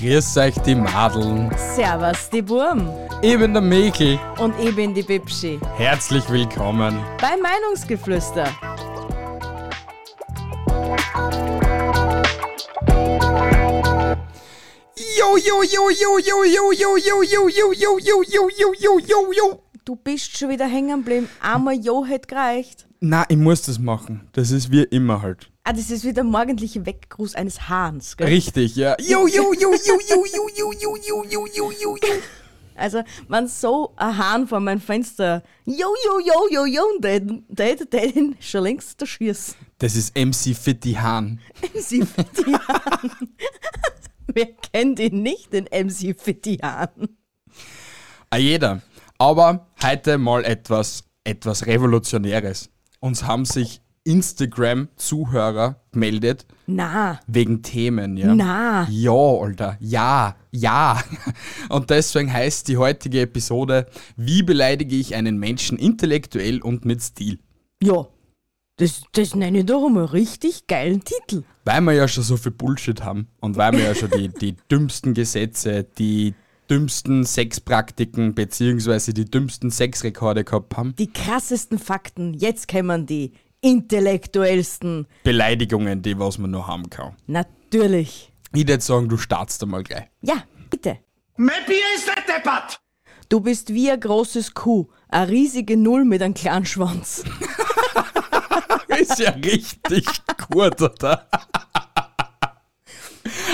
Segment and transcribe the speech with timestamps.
[0.00, 1.50] Grüß euch die Madeln.
[1.74, 2.88] Servus, die Burm.
[3.20, 4.16] Ich bin der Mikl.
[4.38, 5.58] Und ich bin die Bibschi.
[5.76, 7.00] Herzlich willkommen.
[7.20, 8.46] Bei Meinungsgeflüster.
[15.18, 18.98] Jo, jo, jo, jo, jo, jo, jo, jo, jo, jo, jo, jo, jo, jo, jo,
[19.00, 19.62] jo, jo.
[19.84, 21.28] Du bist schon wieder hängen geblieben.
[21.42, 22.86] Einmal Jo hätte gereicht.
[23.00, 24.28] Na, ich muss das machen.
[24.32, 25.50] Das ist wie immer halt.
[25.68, 28.26] Ah, das ist wie der morgendliche Weggruß eines Hahns, gell?
[28.26, 28.96] Richtig, ja.
[29.00, 32.08] Jo, jo, jo, jo, jo, jo, jo, jo, jo, jo, jo, jo, jo.
[32.74, 37.76] Also, wenn so ein Hahn vor meinem Fenster Jo, jo, jo, jo, jo, der, der,
[37.76, 39.58] der den schon längst erschießt.
[39.76, 41.38] Das ist MC Fitti Hahn.
[41.60, 43.10] MC Fitti Hahn.
[44.28, 47.10] Wer kennt ihn nicht, den MC Fitti Hahn?
[48.30, 48.80] Ah, jeder.
[49.18, 52.70] Aber heute mal etwas, etwas Revolutionäres.
[53.00, 58.34] Uns haben sich Instagram-Zuhörer gemeldet Na, wegen Themen, ja.
[58.34, 58.86] Na.
[58.90, 59.76] Ja, Alter.
[59.80, 61.02] Ja, ja.
[61.68, 67.38] Und deswegen heißt die heutige Episode, wie beleidige ich einen Menschen intellektuell und mit Stil?
[67.82, 68.06] ja.
[68.80, 71.42] Das, das nenne ich doch einmal richtig geilen Titel.
[71.64, 74.54] Weil wir ja schon so viel Bullshit haben und weil wir ja schon die, die
[74.70, 76.34] dümmsten Gesetze, die
[76.70, 80.94] dümmsten Sexpraktiken beziehungsweise die dümmsten Sexrekorde gehabt haben.
[80.96, 85.06] Die krassesten Fakten, jetzt kämen die intellektuellsten.
[85.24, 87.16] Beleidigungen, die was man noch haben kann.
[87.26, 88.32] Natürlich.
[88.54, 90.04] Ich würde sagen, du startst einmal gleich.
[90.22, 90.98] Ja, bitte.
[91.36, 92.80] Mein Bier ist nicht deppert!
[93.28, 97.22] Du bist wie ein großes Kuh, eine riesige Null mit einem kleinen Schwanz.
[98.98, 100.06] Ist ja richtig
[100.50, 101.28] gut, oder?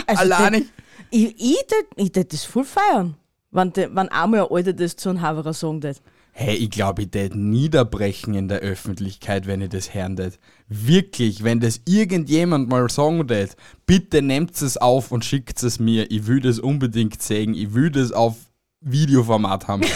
[0.07, 0.61] Also Alleine.
[0.61, 0.69] das-
[1.11, 3.17] Ich, ich, tät- ich tät das voll feiern,
[3.51, 6.01] wenn, de, wenn einmal ein Alter das zu einem Haverer sagen tät.
[6.37, 10.41] Hey, ich glaube, ich tät niederbrechen in der Öffentlichkeit, wenn ich das hören tät.
[10.69, 13.55] Wirklich, wenn das irgendjemand mal sagen tät,
[13.87, 16.11] bitte nehmt es auf und schickt es mir.
[16.11, 17.55] Ich will das unbedingt sehen.
[17.55, 18.35] Ich will das auf
[18.81, 19.85] Videoformat haben.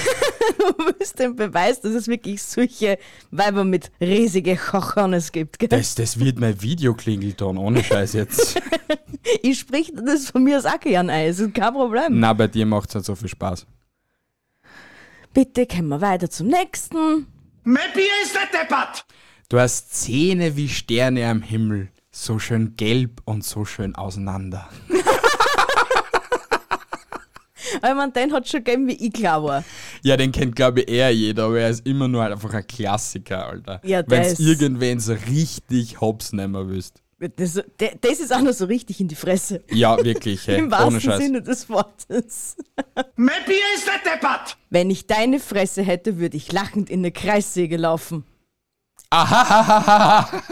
[0.58, 2.98] Du willst den Beweis, dass es wirklich solche
[3.30, 5.58] Weiber mit riesigen Chochones gibt.
[5.58, 5.68] Gell?
[5.68, 8.60] Das, das wird mein Videoklingelton, ohne Scheiß jetzt.
[9.42, 12.18] Ich sprich das von mir aus auch gern ein, es ist kein Problem.
[12.18, 13.66] Na, bei dir macht's nicht so viel Spaß.
[15.34, 17.26] Bitte kommen wir weiter zum nächsten.
[17.64, 19.04] Mein Bier ist nicht deppert!
[19.48, 24.68] Du hast Zähne wie Sterne am Himmel, so schön gelb und so schön auseinander.
[27.82, 29.62] Aber man, den hat schon gegeben, wie ich klar war.
[30.02, 32.66] Ja, den kennt glaube ich eher jeder, aber er ist immer nur halt einfach ein
[32.66, 33.80] Klassiker, Alter.
[33.84, 37.02] Ja, der Wenn's ist- irgendwen so richtig hops nehmen willst.
[37.20, 39.64] Das, der- das ist auch noch so richtig in die Fresse.
[39.70, 41.18] Ja, wirklich, hey, Im ohne wahrsten Scheiß.
[41.18, 42.56] Sinne des Wortes.
[43.16, 44.56] Mein Bier ist nicht deppert!
[44.70, 48.24] Wenn ich deine Fresse hätte, würde ich lachend in eine Kreissäge laufen.
[49.10, 50.30] Ahahaha.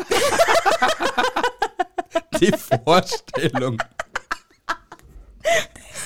[2.41, 2.53] Die
[2.85, 3.79] Vorstellung.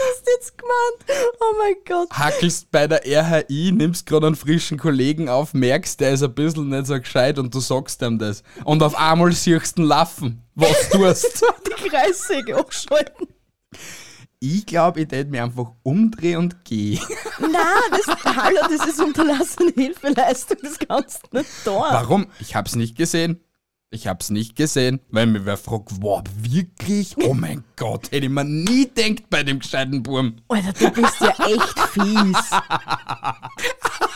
[0.08, 1.20] Hast du jetzt gemeint?
[1.40, 2.10] Oh mein Gott.
[2.10, 6.68] Hackelst bei der RHI, nimmst gerade einen frischen Kollegen auf, merkst, der ist ein bisschen
[6.68, 8.42] nicht so gescheit und du sagst ihm das.
[8.64, 10.42] Und auf einmal siehst du ihn laufen.
[10.54, 13.26] Was tust Die Kreissäge abschalten.
[14.42, 16.98] Ich glaube, ich tät mir einfach umdrehen und gehen.
[17.38, 17.52] Nein,
[17.90, 21.74] das, hallo, das ist unterlassene Hilfeleistung, das kannst du nicht tun.
[21.74, 22.26] Warum?
[22.40, 23.44] Ich hab's nicht gesehen.
[23.92, 27.16] Ich hab's nicht gesehen, weil mir wer fragt, wow, wirklich?
[27.24, 30.36] Oh mein Gott, hätte ich mir nie denkt bei dem gescheiten Burm.
[30.46, 32.50] Alter, du bist ja echt fies.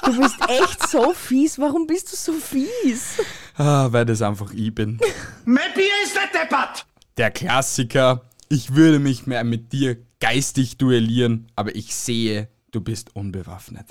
[0.04, 1.58] Du bist echt so fies.
[1.58, 3.18] Warum bist du so fies?
[3.56, 5.00] Ah, weil das einfach ich bin.
[5.44, 6.86] Mein Bier ist nicht deppert!
[7.16, 13.16] Der Klassiker, ich würde mich mehr mit dir geistig duellieren, aber ich sehe, du bist
[13.16, 13.86] unbewaffnet.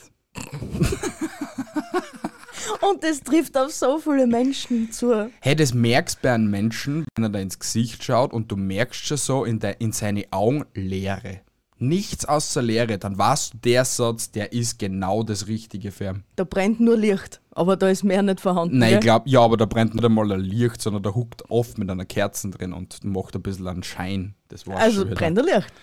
[2.82, 5.30] Und das trifft auf so viele Menschen zu.
[5.42, 9.06] Hey, das merkst bei einem Menschen, wenn er da ins Gesicht schaut und du merkst
[9.06, 11.42] schon so in, de, in seine Augen Leere.
[11.80, 16.24] Nichts außer Leere, dann weißt du, der Satz, der ist genau das Richtige für ihn.
[16.38, 18.78] Da brennt nur Licht, aber da ist mehr nicht vorhanden.
[18.78, 21.78] Nein, ich glaube, ja, aber da brennt nicht einmal ein Licht, sondern da huckt oft
[21.78, 24.36] mit einer Kerze drin und macht ein bisschen einen Schein.
[24.48, 25.74] Das war's Also brennt ein Licht.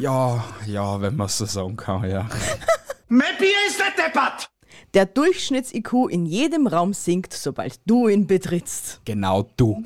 [0.00, 2.26] Ja, ja, wenn man so sagen kann, ja.
[3.08, 4.48] Mein Bier ist nicht deppert!
[4.94, 9.00] Der Durchschnitts-IQ in jedem Raum sinkt, sobald du ihn betrittst.
[9.04, 9.84] Genau du.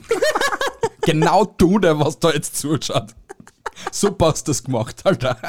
[1.01, 3.15] genau du, der was da jetzt zuschaut.
[3.91, 5.41] Super hast du das gemacht, Alter.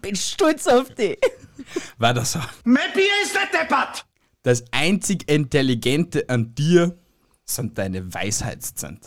[0.00, 1.18] Bin stolz auf dich.
[1.98, 2.38] Weiter so.
[2.64, 4.06] Maybe ist der Deppert.
[4.42, 6.96] Das einzig Intelligente an dir
[7.44, 8.98] sind deine Weisheitszähne.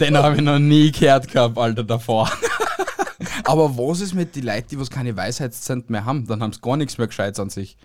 [0.00, 2.28] Den habe ich noch nie gehört gehabt, Alter, davor.
[3.44, 6.26] Aber was ist mit den Leuten, die was keine Weisheitszähne mehr haben?
[6.26, 7.76] Dann haben sie gar nichts mehr Gescheites an sich.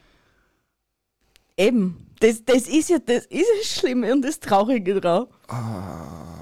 [1.58, 2.04] Eben.
[2.20, 5.28] Das, das ist ja das, ist das Schlimme und das Traurige drauf.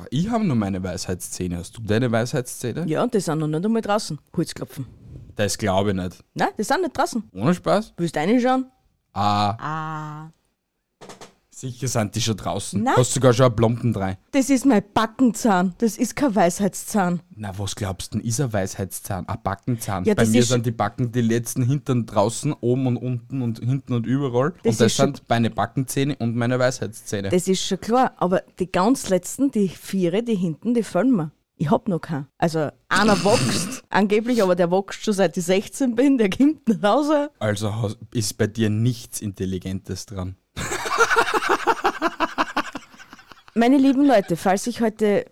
[0.09, 1.57] Ich habe nur meine Weisheitszähne.
[1.57, 2.85] Hast du deine Weisheitszähne?
[2.87, 4.17] Ja, und die sind noch nicht einmal draußen.
[4.37, 4.85] Holzklopfen.
[5.35, 6.23] Das glaube ich nicht.
[6.33, 7.23] Nein, die sind nicht draußen.
[7.33, 7.93] Ohne Spaß?
[7.97, 8.71] Willst du reinschauen?
[9.13, 10.29] Ah, Ah.
[11.59, 12.83] Sicher sind die schon draußen.
[12.83, 12.95] Nein.
[12.97, 14.17] Hast sogar schon eine Plomben drei.
[14.31, 15.73] Das ist mein Backenzahn.
[15.77, 17.21] Das ist kein Weisheitszahn.
[17.35, 19.27] Na, was glaubst du denn, ist ein Weisheitszahn?
[19.27, 20.05] Ein Backenzahn?
[20.05, 23.93] Ja, Bei mir sind die Backen die letzten Hintern draußen, oben und unten und hinten
[23.93, 24.53] und überall.
[24.63, 27.29] Das und schon- sind meine Backenzähne und meine Weisheitszähne.
[27.29, 28.13] Das ist schon klar.
[28.17, 31.31] Aber die ganz letzten, die Viere, die hinten, die fehlen mir.
[31.57, 32.27] Ich hab noch keinen.
[32.37, 36.17] Also einer wächst angeblich, aber der wächst schon seit ich 16 bin.
[36.17, 37.07] Der kommt nicht raus.
[37.39, 40.35] Also ist bei dir nichts Intelligentes dran.
[43.53, 45.25] Meine lieben Leute, falls ich heute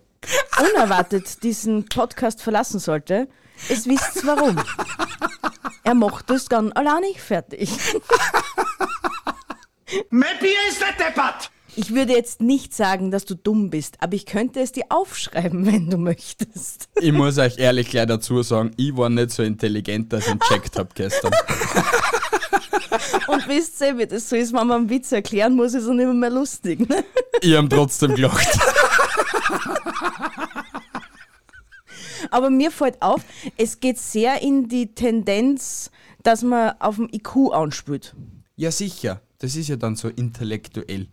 [0.58, 3.28] unerwartet diesen Podcast verlassen sollte,
[3.68, 4.56] es wisst warum.
[5.84, 7.70] Er macht das dann alleine fertig.
[10.10, 11.50] Maybe ist der Deppert.
[11.76, 15.66] Ich würde jetzt nicht sagen, dass du dumm bist, aber ich könnte es dir aufschreiben,
[15.72, 16.88] wenn du möchtest.
[17.00, 20.40] Ich muss euch ehrlich gleich dazu sagen, ich war nicht so intelligent, dass ich ihn
[20.40, 21.32] checkt hab gestern.
[23.26, 25.94] Und wisst ihr, wie das so ist, wenn man einen Witz erklären muss, ist er
[25.94, 26.88] nicht mehr lustig.
[26.88, 27.04] Ne?
[27.40, 28.58] Ich hab trotzdem gelacht.
[32.30, 33.22] Aber mir fällt auf,
[33.56, 35.90] es geht sehr in die Tendenz,
[36.22, 38.14] dass man auf dem IQ anspielt.
[38.56, 39.20] Ja, sicher.
[39.38, 41.08] Das ist ja dann so intellektuell.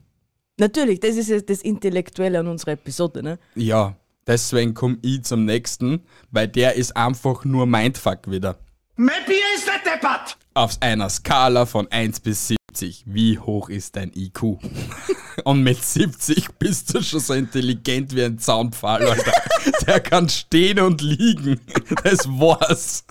[0.62, 3.24] Natürlich, das ist ja das Intellektuelle an unserer Episode.
[3.24, 3.40] Ne?
[3.56, 3.96] Ja,
[4.28, 8.60] deswegen komm ich zum nächsten, weil der ist einfach nur Mindfuck wieder.
[8.96, 10.38] Maybe ist der Deppert.
[10.54, 14.60] Auf einer Skala von 1 bis 70, wie hoch ist dein IQ?
[15.46, 19.34] Und mit 70 bist du schon so intelligent wie ein Zaunpfahl, Alter.
[19.88, 21.60] Der kann stehen und liegen.
[22.04, 23.04] Das war's.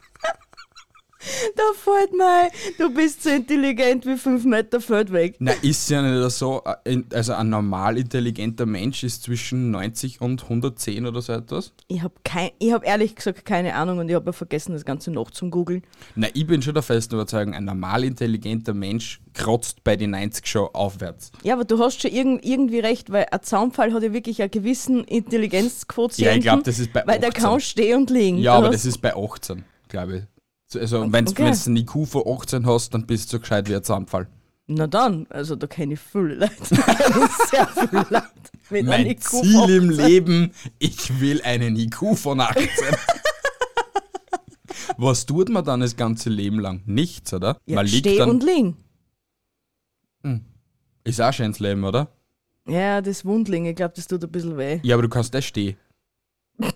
[1.56, 5.36] Da fällt ein, du bist so intelligent wie fünf Meter Feld weg.
[5.38, 6.62] Na, ist ja nicht so.
[6.84, 11.72] äh, Also ein normal intelligenter Mensch ist zwischen 90 und 110 oder so etwas.
[11.88, 15.30] Ich habe hab ehrlich gesagt keine Ahnung und ich habe ja vergessen, das Ganze noch
[15.30, 15.82] zum Googeln.
[16.14, 20.46] Na, ich bin schon der festen Überzeugung, ein normal intelligenter Mensch kratzt bei den 90
[20.46, 21.32] schon aufwärts.
[21.42, 24.50] Ja, aber du hast schon irgend, irgendwie recht, weil ein Zaunpfahl hat ja wirklich einen
[24.50, 26.24] gewissen Intelligenzquotienten.
[26.24, 27.42] Ja, ich glaub, das ist bei Weil der 18.
[27.44, 28.38] kann stehen und liegen.
[28.38, 30.22] Ja, aber das ist bei 18, glaube ich.
[30.72, 31.44] So, Also, wenn du okay.
[31.46, 34.28] wenn's einen IQ von 18 hast, dann bist du so gescheit wie ein Zahnfall.
[34.68, 36.54] Na dann, also da kenne ich viele Leute.
[36.64, 38.30] Sehr viele Leute.
[38.70, 40.06] Mit Mein IQ Ziel im 18.
[40.06, 42.68] Leben, ich will einen IQ von 18.
[44.96, 46.82] Was tut man dann das ganze Leben lang?
[46.86, 47.56] Nichts, oder?
[47.66, 48.30] Ja, man liegt steh dann.
[48.30, 48.76] und liegen.
[51.02, 52.08] Ist auch schönes Leben, oder?
[52.68, 54.78] Ja, das Wundling, ich glaube, das tut ein bisschen weh.
[54.84, 55.76] Ja, aber du kannst das stehen.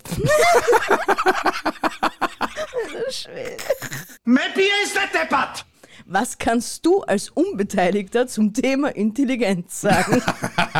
[4.25, 5.67] Maybe ist der Deppert.
[6.07, 10.21] Was kannst du als Unbeteiligter zum Thema Intelligenz sagen?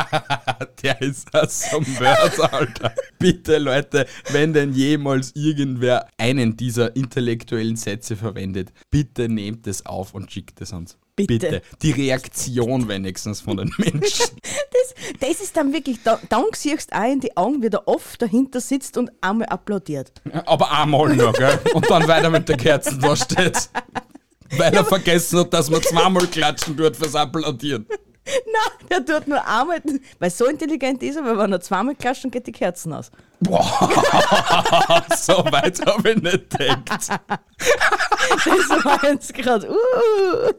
[0.83, 2.93] Der ist ein Wörter, Alter.
[3.17, 10.13] Bitte, Leute, wenn denn jemals irgendwer einen dieser intellektuellen Sätze verwendet, bitte nehmt es auf
[10.13, 10.97] und schickt es uns.
[11.15, 11.61] Bitte.
[11.81, 14.01] Die Reaktion wenigstens von den Menschen.
[14.75, 17.87] Das, das ist dann wirklich, da, dann siehst du auch in die Augen, wie der
[17.87, 20.11] oft dahinter sitzt und einmal applaudiert.
[20.45, 21.59] Aber einmal noch, gell?
[21.73, 23.69] Und dann weiter mit der Kerzen da steht.
[24.57, 27.87] Weil er vergessen hat, dass man zweimal klatschen tut fürs Applaudieren.
[28.45, 29.81] Nein, der tut nur einmal,
[30.19, 33.11] weil so intelligent ist er, weil wenn er zweimal klatscht, dann geht die Kerzen aus.
[35.17, 37.09] So weit habe ich nicht gedacht.
[38.45, 40.51] Das war jetzt gerade, uh.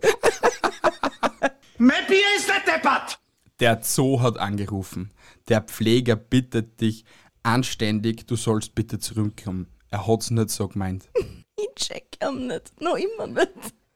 [1.79, 3.19] Maybe ist der Deppert.
[3.59, 5.13] Der Zoo hat angerufen.
[5.49, 7.05] Der Pfleger bittet dich
[7.43, 9.67] anständig, du sollst bitte zurückkommen.
[9.91, 11.09] Er hat's nicht so gemeint.
[11.57, 13.51] Ich check ihn nicht, noch immer nicht.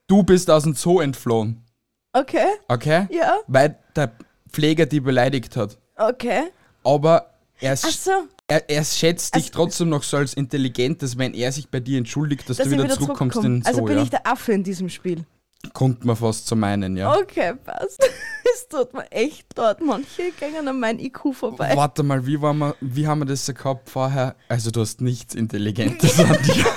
[0.09, 1.65] Du bist aus dem Zoo entflohen,
[2.13, 3.07] Okay, okay?
[3.11, 3.39] Ja.
[3.47, 4.13] Weil der
[4.51, 5.79] Pfleger dich beleidigt hat.
[5.97, 6.51] okay.
[6.83, 8.11] Aber er, Ach so,
[8.49, 11.99] er, er schätzt dich Also- trotzdem noch so als intelligentes, wenn er sich bei dir
[11.99, 13.57] entschuldigt, dass, dass du wieder, wieder zurückkommst zurückkomme.
[13.57, 14.03] in den Also bin ja?
[14.03, 15.25] ich der Affe in diesem Spiel.
[15.75, 17.15] Kommt man fast zu meinen, ja.
[17.15, 18.03] Okay, passt.
[18.55, 19.81] Es tut mir echt dort.
[19.81, 21.73] Manche gehen an mein IQ vorbei.
[21.77, 24.35] Warte mal, wie, war wir, wie haben wir das so gehabt vorher?
[24.49, 26.65] Also du hast nichts Intelligentes an dir.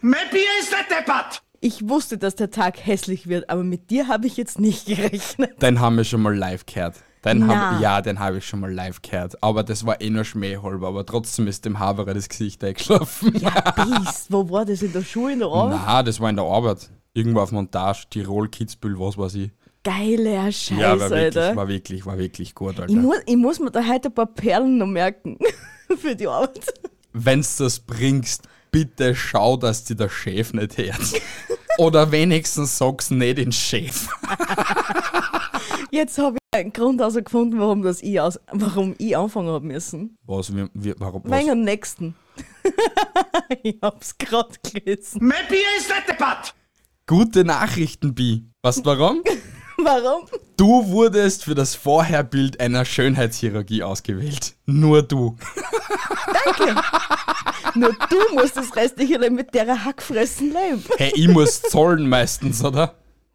[0.00, 1.42] Maybe ist der Deppert.
[1.68, 5.60] Ich wusste, dass der Tag hässlich wird, aber mit dir habe ich jetzt nicht gerechnet.
[5.60, 6.94] Den haben wir schon mal live gehört.
[7.26, 9.42] Den hab, ja, den habe ich schon mal live gehört.
[9.42, 10.88] Aber das war eh nur schmähhalber.
[10.88, 13.36] Aber trotzdem ist dem Haberer das Gesicht eingeschlafen.
[13.38, 15.80] Ja, Biest, wo war das in der Schule, in der Arbeit?
[15.84, 16.88] Na, das war in der Arbeit.
[17.12, 19.50] Irgendwo auf Montage, Tirol, Kitzbühel, was weiß ich.
[19.84, 21.56] Geiler Scheiß, ja, war wirklich, Alter.
[21.56, 22.88] war wirklich, war wirklich gut, Alter.
[22.88, 25.36] ich, muss, ich muss mir da heute ein paar Perlen noch merken
[25.98, 26.64] für die Arbeit.
[27.12, 31.22] Wenn's das bringst, bitte schau, dass dir der Chef nicht hört.
[31.78, 34.08] Oder wenigstens sag's nicht den Chef.
[35.90, 40.18] Jetzt habe ich einen Grund herausgefunden, warum, das ich, aus, warum ich anfangen habe müssen.
[40.26, 41.48] Was, wir, wir, warum, was?
[41.48, 42.14] Am nächsten.
[43.62, 45.20] ich hab's gerade gelesen.
[45.22, 46.54] Mein Bier ist nicht deppert.
[47.06, 48.44] Gute Nachrichten, Bi.
[48.62, 49.22] Weißt du warum?
[49.84, 50.26] Warum?
[50.56, 54.54] Du wurdest für das Vorherbild einer Schönheitschirurgie ausgewählt.
[54.66, 55.36] Nur du.
[56.44, 56.80] Danke.
[57.74, 60.84] Nur du musst das restliche Leben mit der Hackfressen leben.
[60.96, 62.94] Hey, ich muss zollen meistens, oder?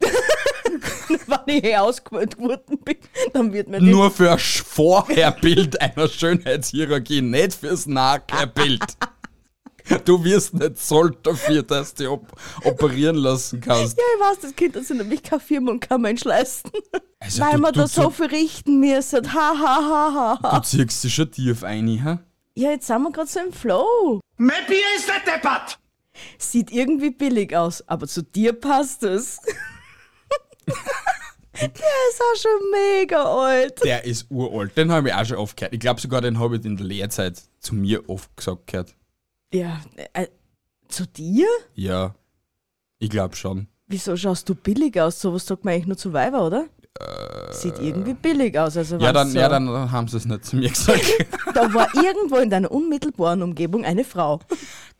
[1.08, 2.96] Wenn ich hier ausgewählt worden bin,
[3.32, 8.82] dann wird mir Nur für Sch- Vorherbild einer Schönheitschirurgie, nicht fürs Nachherbild.
[10.04, 12.32] Du wirst nicht zollt dafür, dass du op
[12.64, 13.98] operieren lassen kannst.
[13.98, 16.70] Ja, ich weiß, das Kind sich nämlich keine Firma und kein Mensch leisten.
[17.20, 19.32] Also Weil du, wir du, da so viel richten müssen.
[19.34, 20.58] Ha, ha, ha, ha, ha.
[20.58, 22.18] du ziehst dich schon tief ein, hä?
[22.54, 24.20] Ja, jetzt sind wir gerade so im Flow.
[24.36, 25.78] Mein Bier ist nicht deppert.
[26.38, 29.40] Sieht irgendwie billig aus, aber zu dir passt es.
[31.60, 33.84] Der ist auch schon mega alt.
[33.84, 34.76] Der ist uralt.
[34.76, 35.72] Den habe ich auch schon oft gehört.
[35.72, 38.94] Ich glaube sogar, den habe ich in der Lehrzeit zu mir oft gesagt gehört.
[39.54, 39.80] Ja,
[40.14, 40.26] äh,
[40.88, 41.46] zu dir?
[41.74, 42.14] Ja,
[42.98, 43.68] ich glaube schon.
[43.86, 45.20] Wieso schaust du billig aus?
[45.20, 46.66] Sowas sagt man eigentlich nur zu Weiber, oder?
[47.50, 48.76] Sieht irgendwie billig aus.
[48.76, 49.02] Also Äh.
[49.02, 51.04] Ja dann, so, ja, dann haben sie es nicht zu mir gesagt.
[51.54, 54.40] Da war irgendwo in deiner unmittelbaren Umgebung eine Frau.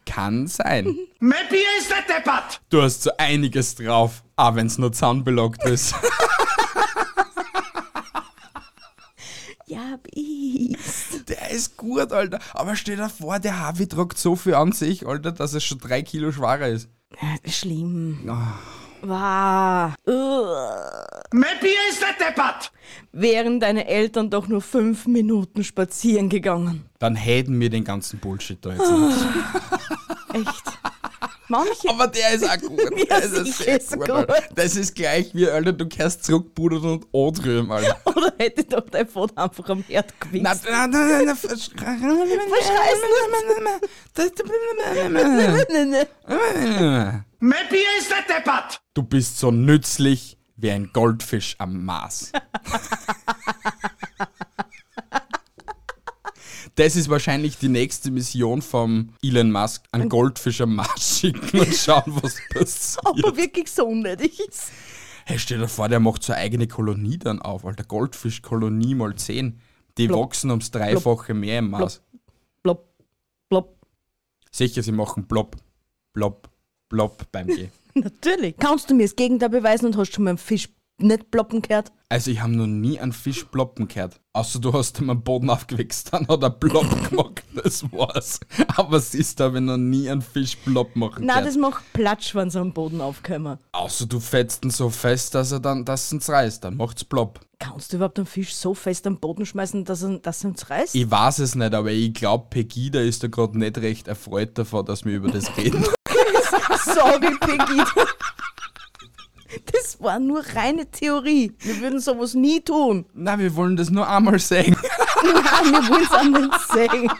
[0.07, 0.97] Kann sein.
[1.19, 2.61] Mein Bier ist nicht deppert.
[2.71, 5.95] Du hast so einiges drauf, auch wenn es nur zahnbelockt ist.
[9.75, 11.25] Ja, bis.
[11.29, 12.39] Der ist gut, Alter.
[12.53, 15.79] Aber stell dir vor, der Harvey tragt so viel an sich, Alter, dass es schon
[15.79, 16.89] drei Kilo schwerer ist.
[17.47, 18.29] Schlimm.
[18.29, 18.59] Ah.
[19.03, 19.95] Wow.
[21.33, 22.73] Mein Bier ist nicht deppert.
[23.13, 26.87] Wären deine Eltern doch nur fünf Minuten spazieren gegangen.
[26.99, 30.49] Dann hätten wir den ganzen Bullshit da jetzt nicht.
[30.49, 30.79] Echt.
[31.49, 31.89] Manche.
[31.91, 32.81] Aber der ist auch gut.
[33.09, 34.27] Ja, Der ist sehr ist gut, gut.
[34.55, 38.01] Das ist gleich wie, Alter, du kehrst zurückpudern und andrüben, Alter.
[38.05, 40.43] Oder hätte doch dein Vater einfach am Herd gewichst.
[40.45, 41.37] Nein, nein, nein, nein,
[47.69, 48.81] Bier ist nicht deppert.
[48.95, 52.33] Du bist so nützlich wie ein Goldfisch am Mars.
[56.77, 59.85] Das ist wahrscheinlich die nächste Mission vom Elon Musk.
[59.93, 63.05] Einen Goldfisch am Mars schicken und schauen, was passiert.
[63.07, 64.73] Ob er wirklich so unnötig ist.
[65.25, 67.85] Hey, stell dir vor, der macht so eine eigene Kolonie dann auf, Alter.
[67.85, 69.61] Goldfischkolonie mal 10.
[69.97, 70.27] Die Blop.
[70.27, 72.03] wachsen ums Dreifache mehr im Mars.
[72.63, 72.93] Blopp,
[73.49, 73.79] blopp.
[74.51, 75.57] Sicher, sie machen plopp,
[76.13, 76.51] plopp,
[76.89, 77.71] plopp beim Gehen.
[77.95, 78.57] Natürlich.
[78.59, 81.93] Kannst du mir das Gegenteil beweisen und hast schon mal einen Fisch nicht ploppen gehört?
[82.09, 84.21] Also ich habe noch nie einen Fisch ploppen gehört.
[84.35, 88.41] Außer du hast ihm am Boden aufgewichst, dann hat er plopp gemacht, das war's.
[88.77, 91.47] Aber siehst du, ich noch nie einen Fisch plopp machen Nein, gehört.
[91.47, 93.59] das macht Platsch, wenn sie am Boden aufkommen.
[93.73, 97.41] Außer du fetzt ihn so fest, dass er dann, dass es reißt, dann macht's plopp.
[97.59, 100.95] Kannst du überhaupt einen Fisch so fest am Boden schmeißen, dass er, dass uns reißt?
[100.95, 104.85] Ich weiß es nicht, aber ich glaube, Pegida ist da gerade nicht recht erfreut davon,
[104.85, 105.85] dass wir über das reden.
[106.85, 107.83] Sorry, Peggy.
[109.73, 111.53] Das war nur reine Theorie.
[111.59, 113.07] Wir würden sowas nie tun.
[113.15, 114.77] Na, wir wollen das nur einmal sagen.
[115.23, 117.11] Nein, wir wollen es nicht sagen.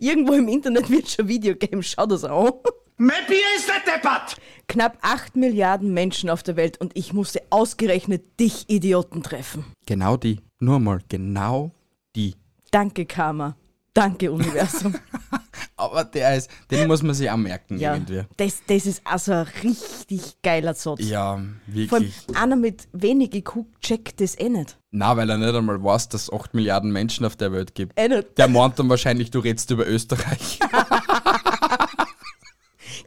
[0.00, 1.82] Irgendwo im Internet wird schon Video geben.
[1.82, 2.52] Schau das an.
[2.98, 4.36] Bier ist nicht deppert.
[4.68, 9.64] Knapp 8 Milliarden Menschen auf der Welt und ich musste ausgerechnet dich Idioten treffen.
[9.86, 10.40] Genau die.
[10.58, 11.72] Nur mal, genau
[12.14, 12.34] die.
[12.70, 13.56] Danke, Karma.
[13.96, 14.94] Danke, Universum.
[15.76, 18.24] Aber der ist, den muss man sich auch merken ja, irgendwie.
[18.36, 21.00] das, das ist also ein richtig geiler Satz.
[21.00, 22.14] Ja, Vor allem wirklich.
[22.34, 24.76] einer mit wenig IQ checkt das eh nicht.
[24.90, 27.98] Na, weil er nicht einmal weiß, dass es 8 Milliarden Menschen auf der Welt gibt.
[27.98, 28.36] Eh nicht.
[28.36, 30.58] Der meint dann wahrscheinlich, du redest über Österreich.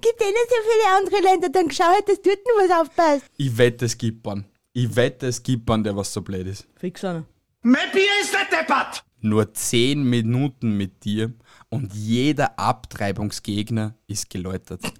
[0.01, 3.25] Gibt eh nicht so viele andere Länder, dann schau halt, dass dort noch was aufpasst.
[3.37, 4.45] Ich wette, es gibt einen.
[4.73, 6.67] Ich wette, es gibt einen, der was so blöd ist.
[6.77, 7.25] Fix einer.
[7.61, 9.03] Mein Bier ist nicht deppert.
[9.21, 11.33] Nur 10 Minuten mit dir
[11.69, 14.81] und jeder Abtreibungsgegner ist geläutert.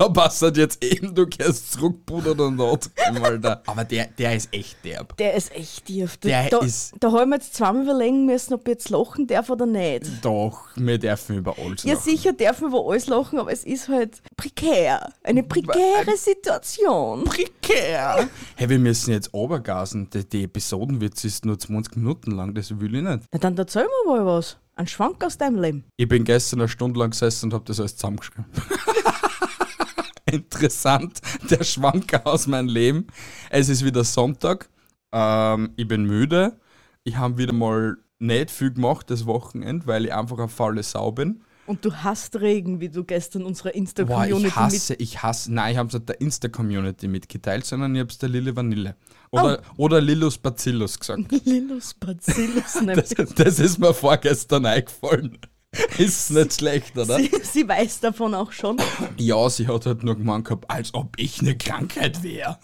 [0.00, 2.88] da passt halt jetzt eben, du gehst zurück, Bruder oder not,
[3.22, 3.62] Alter.
[3.66, 5.14] Aber der, der ist echt derb.
[5.18, 6.16] Der ist echt tief.
[6.16, 9.50] Der da, ist- da haben wir jetzt zweimal überlegen müssen, ob ich jetzt lachen darf
[9.50, 10.06] oder nicht.
[10.22, 12.02] Doch, wir dürfen über alles Ja, lachen.
[12.04, 15.12] sicher dürfen wir über alles lachen, aber es ist halt prekär.
[15.22, 17.24] Eine prekäre Situation.
[17.24, 18.26] Prekär.
[18.56, 20.08] Hey, wir müssen jetzt obergasen.
[20.10, 23.24] Die, die Episodenwitz ist nur 20 Minuten lang, das will ich nicht.
[23.32, 24.56] Na dann erzähl mir mal was.
[24.76, 25.84] Ein Schwank aus deinem Leben.
[25.98, 28.46] Ich bin gestern eine Stunde lang gesessen und habe das alles zusammengeschrieben.
[30.32, 31.20] Interessant,
[31.50, 33.06] der Schwanker aus meinem Leben.
[33.50, 34.68] Es ist wieder Sonntag.
[35.12, 36.58] Ähm, ich bin müde.
[37.04, 41.12] Ich habe wieder mal nicht viel gemacht das Wochenende, weil ich einfach eine faule Sau
[41.12, 41.42] bin.
[41.66, 45.78] Und du hast Regen, wie du gestern unserer Insta-Community ich hasse, ich hasse, nein, ich
[45.78, 48.96] habe es nicht der Insta-Community mitgeteilt, sondern ich habe es der Lille Vanille.
[49.30, 51.30] Oder, oder Lillus Bacillus gesagt.
[51.44, 53.34] Lilus Bacillus Das, nämlich.
[53.36, 55.38] das ist mir vorgestern eingefallen.
[55.98, 57.16] Ist nicht schlecht, oder?
[57.16, 58.76] Sie, sie weiß davon auch schon.
[59.16, 62.58] Ja, sie hat halt nur gemeint gehabt, als ob ich eine Krankheit wäre.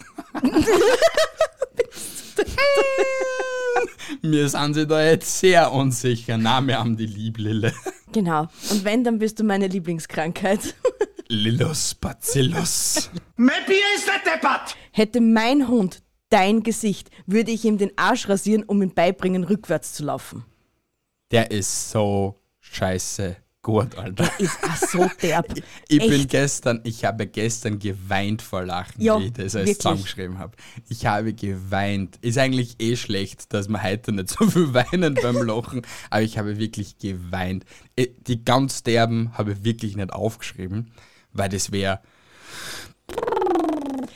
[4.21, 6.37] Mir sind sie da jetzt sehr unsicher.
[6.37, 7.73] Na, wir haben die Lieblille.
[8.11, 8.47] Genau.
[8.71, 10.75] Und wenn, dann bist du meine Lieblingskrankheit.
[11.29, 13.09] Lillus Bacillus.
[13.35, 14.75] Bier ist der Deppert.
[14.91, 19.93] Hätte mein Hund dein Gesicht, würde ich ihm den Arsch rasieren, um ihm beibringen, rückwärts
[19.93, 20.45] zu laufen.
[21.31, 22.39] Der ist so
[22.71, 24.29] scheiße gut, Alter.
[24.39, 25.53] Ist auch so derb.
[25.89, 26.29] Ich bin Echt.
[26.29, 30.55] gestern, ich habe gestern geweint vor Lachen, Ja, wie ich das alles zusammengeschrieben habe.
[30.87, 32.17] Ich habe geweint.
[32.21, 36.37] Ist eigentlich eh schlecht, dass wir heute nicht so viel weinen beim Lachen, aber ich
[36.37, 37.65] habe wirklich geweint.
[37.97, 40.91] Eh, Die ganz derben habe ich wirklich nicht aufgeschrieben,
[41.33, 41.99] weil das wäre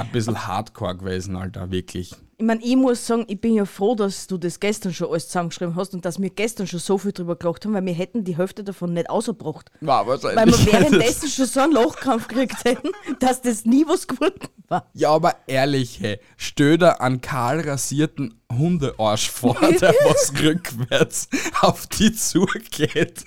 [0.02, 2.16] ein bisschen hardcore gewesen, Alter, wirklich.
[2.38, 5.28] Ich meine, ich muss sagen, ich bin ja froh, dass du das gestern schon alles
[5.28, 8.24] zusammengeschrieben hast und dass wir gestern schon so viel drüber gelacht haben, weil wir hätten
[8.24, 9.72] die Hälfte davon nicht ausgebracht.
[9.80, 12.90] War Weil wir währenddessen schon so einen Lachkrampf gekriegt hätten,
[13.20, 14.40] dass das nie was geworden
[14.70, 14.90] war.
[14.94, 16.20] Ja, aber ehrlich, hey,
[16.58, 21.30] dir einen kahl rasierten Hundearsch vor, der was rückwärts
[21.62, 23.24] auf die zugeht.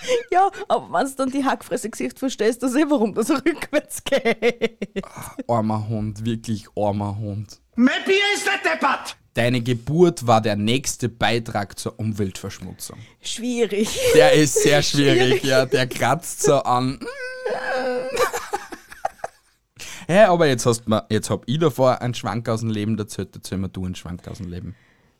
[0.30, 5.04] Ja, aber wenn du dann die Hackfresse Gesicht verstehst, dann eh, warum das rückwärts geht.
[5.48, 7.60] Armer Hund, wirklich armer Hund.
[7.76, 9.16] Mein Bier ist der Deppert.
[9.34, 12.98] Deine Geburt war der nächste Beitrag zur Umweltverschmutzung.
[13.20, 13.98] Schwierig.
[14.14, 16.98] Der ist sehr schwierig, ja, der kratzt so an.
[20.08, 22.98] Hä, aber jetzt hast du mir, jetzt hab ich davor einen Schwank aus dem Leben
[22.98, 24.74] erzählt, erzähl mir du einen Schwank aus dem Leben.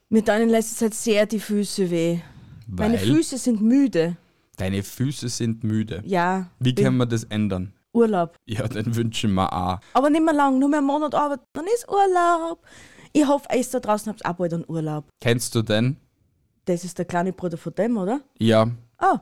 [0.09, 2.19] Mir tun in letzter Zeit sehr die Füße weh.
[2.67, 4.17] Weil Meine Füße sind müde.
[4.61, 6.03] Deine Füße sind müde.
[6.05, 6.51] Ja.
[6.59, 7.73] Wie können wir das ändern?
[7.93, 8.37] Urlaub.
[8.47, 9.81] Ja, den wünschen wir auch.
[9.95, 12.65] Aber nicht mehr lang, nur mehr einen Monat arbeiten, dann ist Urlaub.
[13.13, 15.07] Ich hoffe, ihr da draußen habt auch bald einen Urlaub.
[15.21, 15.97] Kennst du den?
[16.67, 18.21] Das ist der kleine Bruder von dem, oder?
[18.39, 18.71] Ja.
[18.99, 19.21] Ah,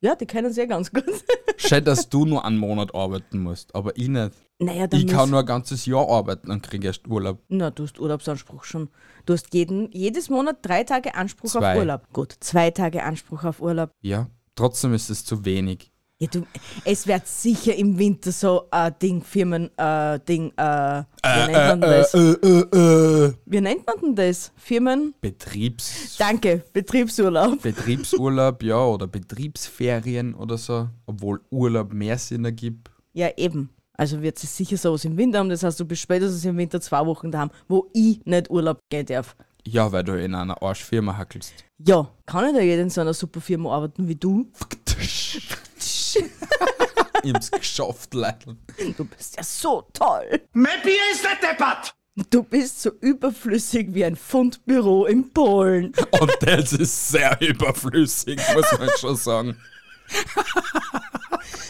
[0.00, 1.04] ja, die kennen sie ja ganz gut.
[1.58, 4.32] Schön, dass du nur einen Monat arbeiten musst, aber ich nicht.
[4.58, 7.38] naja, dann Ich kann nur ein ganzes Jahr arbeiten und krieg erst Urlaub.
[7.48, 8.88] Na, du hast Urlaubsanspruch schon.
[9.26, 11.74] Du hast jeden, jedes Monat drei Tage Anspruch Zwei.
[11.74, 12.12] auf Urlaub.
[12.12, 13.92] Gut, zwei Tage Anspruch auf Urlaub.
[14.00, 15.92] Ja, trotzdem ist es zu wenig.
[16.22, 16.46] Ja, du,
[16.84, 21.80] es wird sicher im Winter so ein Ding, Firmen, äh, Ding, äh, wie nennt man
[21.80, 22.14] das?
[22.14, 23.32] äh, äh.
[23.44, 24.52] Wie nennt man denn das?
[24.54, 25.14] Firmen?
[25.20, 27.60] Betriebs Danke, Betriebsurlaub.
[27.60, 32.88] Betriebsurlaub, ja, oder Betriebsferien oder so, obwohl Urlaub mehr Sinn ergibt.
[33.14, 33.70] Ja, eben.
[33.94, 35.48] Also wird es sicher sowas im Winter haben.
[35.48, 39.06] Das heißt, du bist spätestens im Winter zwei Wochen daheim, wo ich nicht Urlaub gehen
[39.06, 39.36] darf.
[39.66, 41.52] Ja, weil du in einer Arschfirma hackelst.
[41.78, 44.50] Ja, kann nicht jeder in so einer super Firma arbeiten wie du.
[44.98, 45.40] Ich
[47.32, 48.56] hab's geschafft, Leute.
[48.96, 50.42] Du bist ja so toll.
[50.52, 51.94] Bier ist der Deppert.
[52.30, 55.92] Du bist so überflüssig wie ein Fundbüro in Polen.
[56.20, 59.56] Und das ist sehr überflüssig, muss man schon sagen.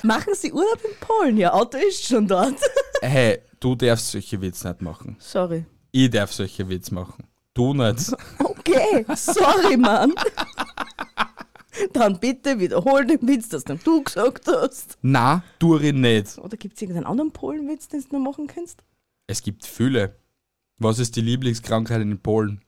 [0.02, 1.36] Machen Sie Urlaub in Polen?
[1.36, 2.56] Ja, Auto ist schon dort.
[3.02, 5.16] Hey, du darfst solche Witze nicht machen.
[5.20, 5.64] Sorry.
[5.92, 7.24] Ich darf solche Witze machen.
[7.54, 8.12] Du nicht.
[8.38, 10.14] Okay, sorry, Mann.
[11.92, 14.98] Dann bitte wiederhol den Witz, das den du gesagt hast.
[15.02, 16.38] Na, tu ich nicht.
[16.38, 18.84] Oder gibt es irgendeinen anderen Polenwitz, den du noch machen kannst?
[19.26, 20.16] Es gibt viele.
[20.78, 22.62] Was ist die Lieblingskrankheit in Polen?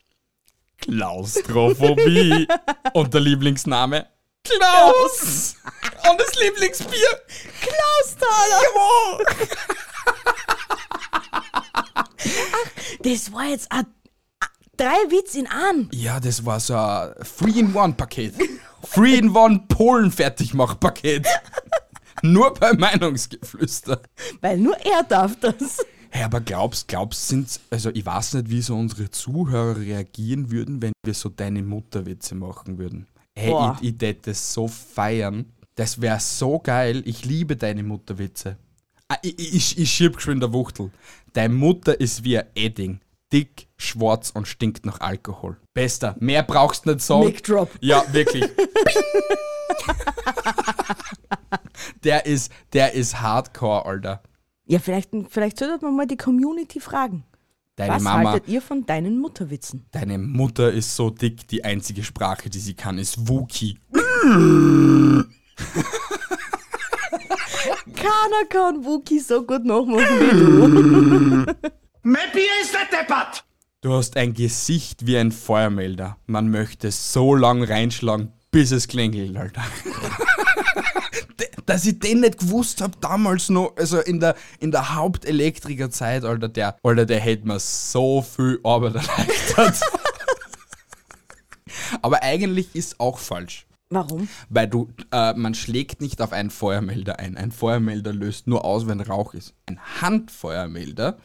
[0.79, 2.49] Klaustrophobie.
[2.95, 4.07] Und der Lieblingsname?
[4.43, 5.55] Klaus.
[6.11, 7.09] Und das Lieblingsbier?
[7.61, 9.25] Klausthaler!
[13.03, 13.87] Das war jetzt ein,
[14.77, 15.89] drei Witz in einem.
[15.93, 18.35] Ja, das war so ein Three-in-One-Paket.
[18.93, 21.27] Three-in-One Polen-Fertigmach-Paket.
[22.23, 24.01] Nur bei Meinungsgeflüster.
[24.41, 25.85] Weil nur er darf das.
[26.11, 30.81] Hey, aber glaubst, glaubst, sind, also ich weiß nicht, wie so unsere Zuhörer reagieren würden,
[30.81, 33.09] wenn wir so deine Mutterwitze machen würden.
[33.35, 33.77] Hey, Boah.
[33.81, 35.53] ich, ich tät das so feiern.
[35.75, 37.03] Das wäre so geil.
[37.05, 38.57] Ich liebe deine Mutterwitze.
[39.09, 40.91] Ah, ich, ich, ich schieb geschwind der Wuchtel.
[41.33, 43.01] Deine Mutter ist wie ein Edding.
[43.35, 45.57] Dick, schwarz und stinkt nach Alkohol.
[45.75, 47.27] Bester, mehr brauchst du nicht sagen.
[47.27, 47.69] Mic drop.
[47.81, 48.45] Ja, wirklich.
[52.05, 54.23] der ist, der ist Hardcore, Alter.
[54.67, 57.25] Ja, vielleicht, vielleicht sollte man mal die Community fragen.
[57.75, 59.85] Deine Was Mama, haltet ihr von deinen Mutterwitzen?
[59.91, 63.81] deine Mutter ist so dick, die einzige Sprache, die sie kann, ist Wookie.
[67.97, 71.71] Keiner kann Wookie so gut nachmachen wie du.
[72.07, 73.47] Mein Bier ist der Deppert.
[73.81, 76.19] Du hast ein Gesicht wie ein Feuermelder.
[76.27, 79.65] Man möchte so lang reinschlagen, bis es klingelt, Alter.
[81.65, 86.51] Dass ich den nicht gewusst hab damals noch, also in der, in der Hauptelektrikerzeit, Alter,
[86.51, 89.81] der, Alter, der hätte mir so viel Arbeit erleichtert.
[92.03, 93.67] Aber eigentlich ist auch falsch.
[93.89, 94.29] Warum?
[94.51, 97.39] Weil du, äh, man schlägt nicht auf einen Feuermelder ein.
[97.39, 99.55] Ein Feuermelder löst nur aus, wenn Rauch ist.
[99.65, 101.17] Ein Handfeuermelder,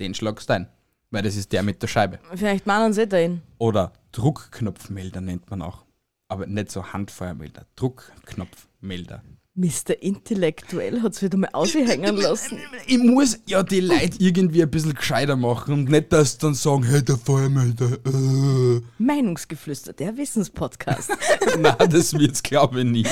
[0.00, 0.68] den schlagst du ein.
[1.10, 2.18] Weil das ist der mit der Scheibe.
[2.34, 3.42] Vielleicht meinen sie den.
[3.58, 5.84] Oder Druckknopfmelder nennt man auch.
[6.28, 7.66] Aber nicht so Handfeuermelder.
[7.76, 9.22] Druckknopfmelder.
[9.54, 10.00] Mr.
[10.00, 12.58] Intellektuell hat's wieder mal aushängen lassen.
[12.86, 16.54] Ich muss ja die Leute irgendwie ein bisschen gescheiter machen und nicht, dass sie dann
[16.54, 17.98] sagen, hey, der Feuermelder.
[18.06, 18.80] Äh.
[18.98, 21.10] Meinungsgeflüster, der Wissenspodcast.
[21.58, 23.06] Nein, das wird's glaube ich nie.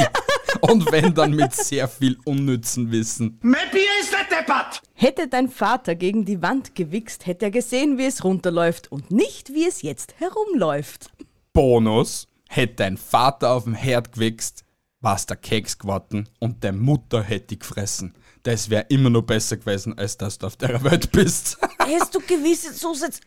[0.61, 3.39] Und wenn, dann mit sehr viel unnützen Wissen.
[3.43, 3.98] Mein Bier ist der
[4.31, 4.83] Deppert.
[4.95, 9.53] Hätte dein Vater gegen die Wand gewichst, hätte er gesehen, wie es runterläuft und nicht,
[9.55, 11.11] wie es jetzt herumläuft.
[11.53, 14.65] Bonus, hätte dein Vater auf dem Herd gewichst,
[15.01, 18.15] war's der Keks geworden und deine Mutter hätte dich gefressen.
[18.43, 21.59] Das wäre immer noch besser gewesen, als dass du auf der Welt bist.
[21.79, 23.21] Hast du gewisse Zusatz...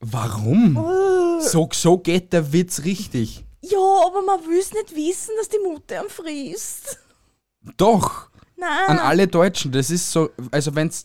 [0.00, 0.76] Warum?
[1.40, 3.44] So, so geht der Witz richtig.
[3.60, 6.98] Ja, aber man will's nicht wissen, dass die Mutter am frisst.
[7.76, 8.29] Doch,
[8.60, 8.88] Nein.
[8.88, 11.04] an alle Deutschen, das ist so, also wenn's,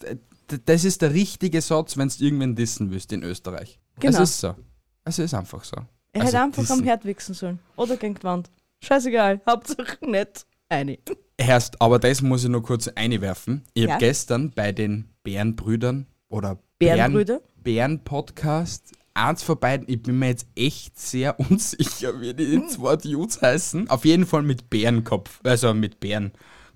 [0.65, 3.79] das ist der richtige Satz, wenn du irgendwen dissen willst in Österreich.
[3.99, 4.21] Genau.
[4.21, 4.55] Es ist so.
[5.05, 5.77] Es ist einfach so.
[6.11, 6.83] Er Also hätte einfach am dissen.
[6.83, 7.59] Herd wichsen sollen.
[7.75, 8.49] Oder gegen die Wand.
[8.83, 10.99] Scheißegal, Hauptsache nicht eine.
[11.37, 13.63] Erst, aber das muss ich noch kurz einwerfen.
[13.73, 13.91] Ich Ja.
[13.93, 17.41] habe gestern bei den Bärenbrüdern oder Bärenbrüder?
[17.63, 22.67] Bären-Podcast eins von beiden, ich bin mir jetzt echt sehr unsicher, wie die Hm.
[22.69, 23.89] zwei Dudes heißen.
[23.89, 25.99] Auf jeden Fall mit Bärenkopf, also mit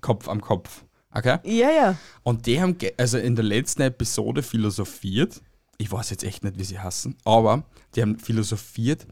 [0.00, 0.84] Bärenkopf am Kopf.
[1.12, 1.38] Okay?
[1.44, 1.98] Ja, ja.
[2.22, 5.42] Und die haben also in der letzten Episode philosophiert,
[5.78, 9.06] ich weiß jetzt echt nicht, wie sie hassen, aber die haben philosophiert,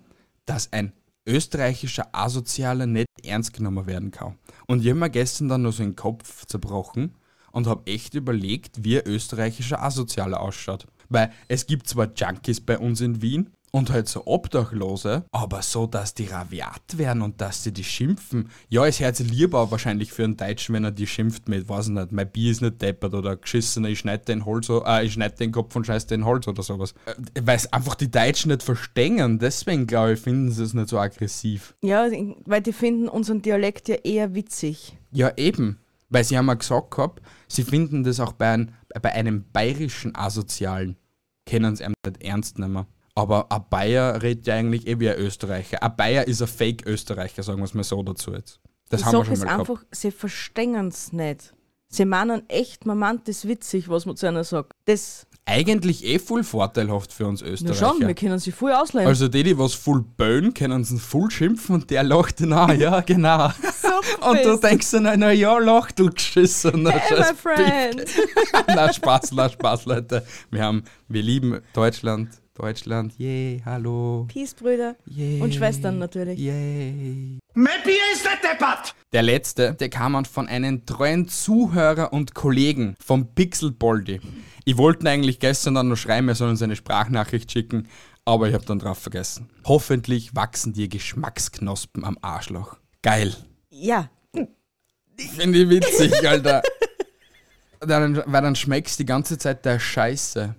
[0.47, 0.93] dass ein
[1.27, 4.39] österreichischer Asozialer nicht ernst genommen werden kann.
[4.67, 7.15] Und ich habe mir gestern dann noch so den Kopf zerbrochen
[7.53, 10.87] und habe echt überlegt, wie ein österreichischer Asozialer ausschaut.
[11.09, 15.87] Weil es gibt zwar Junkies bei uns in Wien und halt so Obdachlose, aber so,
[15.87, 18.51] dass die raviat werden und dass sie die schimpfen.
[18.69, 22.13] Ja, sich lieber wahrscheinlich für einen Deutschen, wenn er die schimpft mit, weiß ich nicht,
[22.13, 25.53] mein Bier ist nicht deppert oder geschissener, ich schneide den Holz, äh, ich schneide den
[25.53, 26.95] Kopf und scheiß den Holz oder sowas.
[27.07, 30.89] Äh, Weil es einfach die Deutschen nicht verstehen, deswegen glaube ich, finden sie es nicht
[30.89, 31.75] so aggressiv.
[31.83, 32.09] Ja,
[32.45, 34.97] weil die finden unseren Dialekt ja eher witzig.
[35.13, 35.79] Ja, eben.
[36.11, 40.17] Weil sie haben ja gesagt gehabt, sie finden das auch bei, ein, bei einem bayerischen
[40.17, 40.97] Asozialen,
[41.47, 42.87] können sie ihm nicht ernst nehmen.
[43.19, 45.83] Aber ein Bayer redet ja eigentlich eh wie ein Österreicher.
[45.83, 48.61] Ein Bayer ist ein Fake-Österreicher, sagen wir es mal so dazu jetzt.
[48.91, 49.61] Das Die haben wir schon mal gehabt.
[49.61, 51.53] einfach, sie verstehen es nicht.
[51.89, 54.71] Sie meinen echt, man meint das witzig, was man zu einer sagt.
[54.85, 57.89] Das, Eigentlich eh voll vorteilhaft für uns na Österreicher.
[57.89, 59.09] schon, wir können sie voll ausleihen.
[59.09, 62.79] also die, die was voll böen, können sie voll schimpfen und der lacht ihn an.
[62.79, 63.47] Ja, genau.
[64.31, 68.05] und du denkst dir, na, na ja, lach du geschissener hey, my friend.
[68.69, 70.25] na Spaß, na Spaß, Leute.
[70.51, 74.97] Wir haben, wir lieben Deutschland, Deutschland, yay, hallo, Peace, Brüder.
[75.07, 75.41] yay.
[75.41, 76.39] Und Schwestern natürlich.
[76.39, 77.39] Yay.
[77.55, 78.95] Mein Bier ist der Deppert.
[79.13, 84.21] Der letzte, der kam von einem treuen Zuhörer und Kollegen vom Pixelboldi.
[84.65, 87.89] Ich wollte eigentlich gestern dann noch schreiben, er soll uns eine Sprachnachricht schicken,
[88.25, 89.49] aber ich habe dann drauf vergessen.
[89.65, 92.77] Hoffentlich wachsen dir Geschmacksknospen am Arschloch.
[93.03, 93.35] Geil.
[93.71, 94.11] Ja,
[95.19, 96.63] Finde ich witzig, Alter.
[97.81, 100.55] dann, weil dann schmeckst die ganze Zeit der Scheiße.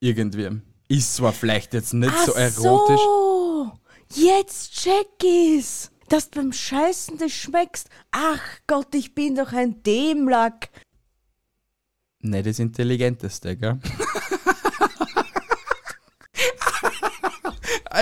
[0.00, 0.60] Irgendwie.
[0.88, 3.00] Ist zwar vielleicht jetzt nicht Ach so erotisch.
[3.00, 3.72] so.
[4.14, 5.90] Jetzt check ich's.
[6.08, 7.88] Dass du beim Scheißen das schmeckst.
[8.10, 10.70] Ach Gott, ich bin doch ein Dämlack.
[12.20, 13.78] Nicht das Intelligenteste, gell?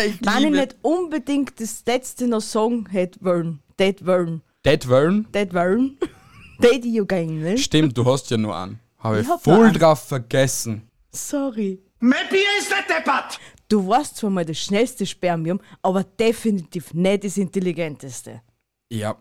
[0.07, 3.61] ich Wenn ich nicht unbedingt das letzte noch Song hätte wollen.
[3.79, 4.43] Dead wollen.
[4.65, 5.27] Dead Wern.
[5.35, 5.99] Dead wollen.
[6.63, 7.59] Dead you gang, ne?
[7.59, 8.79] Stimmt, du hast ja nur einen.
[8.99, 10.89] Habe ich, Ich hab voll drauf vergessen.
[11.13, 11.83] Sorry.
[11.99, 13.39] Mein Bier ist der Deppert.
[13.69, 18.43] Du warst zwar mal das schnellste Spermium, aber definitiv nicht das intelligenteste.
[18.91, 19.17] Ja.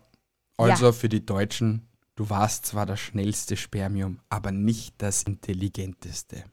[0.58, 1.86] Also für die Deutschen,
[2.16, 6.44] Du warst zwar das schnellste Spermium, aber nicht das intelligenteste.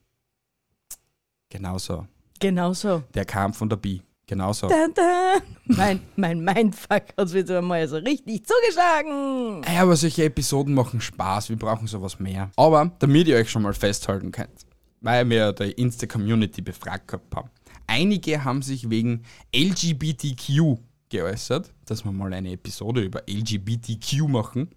[1.49, 2.05] Genauso.
[2.41, 3.03] Genau so.
[3.13, 4.01] Der kam von der Bi.
[4.25, 4.67] Genauso.
[4.67, 5.36] Da, da.
[5.65, 9.63] Mein, mein Mindfuck hat wieder mal so richtig zugeschlagen.
[9.63, 11.47] Ja, aber solche Episoden machen Spaß.
[11.47, 12.51] Wir brauchen sowas mehr.
[12.57, 14.65] Aber damit ihr euch schon mal festhalten könnt,
[15.03, 17.49] weil wir die Insta-Community befragt gehabt haben.
[17.85, 19.23] Einige haben sich wegen
[19.55, 24.69] LGBTQ geäußert, dass wir mal eine Episode über LGBTQ machen.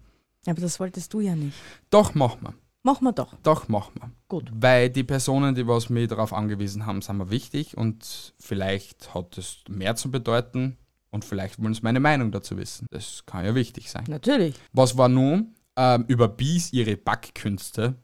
[0.45, 1.57] Aber das wolltest du ja nicht.
[1.89, 2.53] Doch, machen wir.
[2.83, 3.33] Machen wir doch.
[3.43, 4.11] Doch, machen wir.
[4.27, 4.51] Gut.
[4.53, 9.37] Weil die Personen, die was mir darauf angewiesen haben, sind mir wichtig und vielleicht hat
[9.37, 10.77] es mehr zu bedeuten
[11.09, 12.85] und vielleicht wollen sie meine Meinung dazu wissen.
[12.91, 14.05] Das kann ja wichtig sein.
[14.07, 14.55] Natürlich.
[14.73, 17.95] Was war nun ähm, über Bies ihre Backkünste?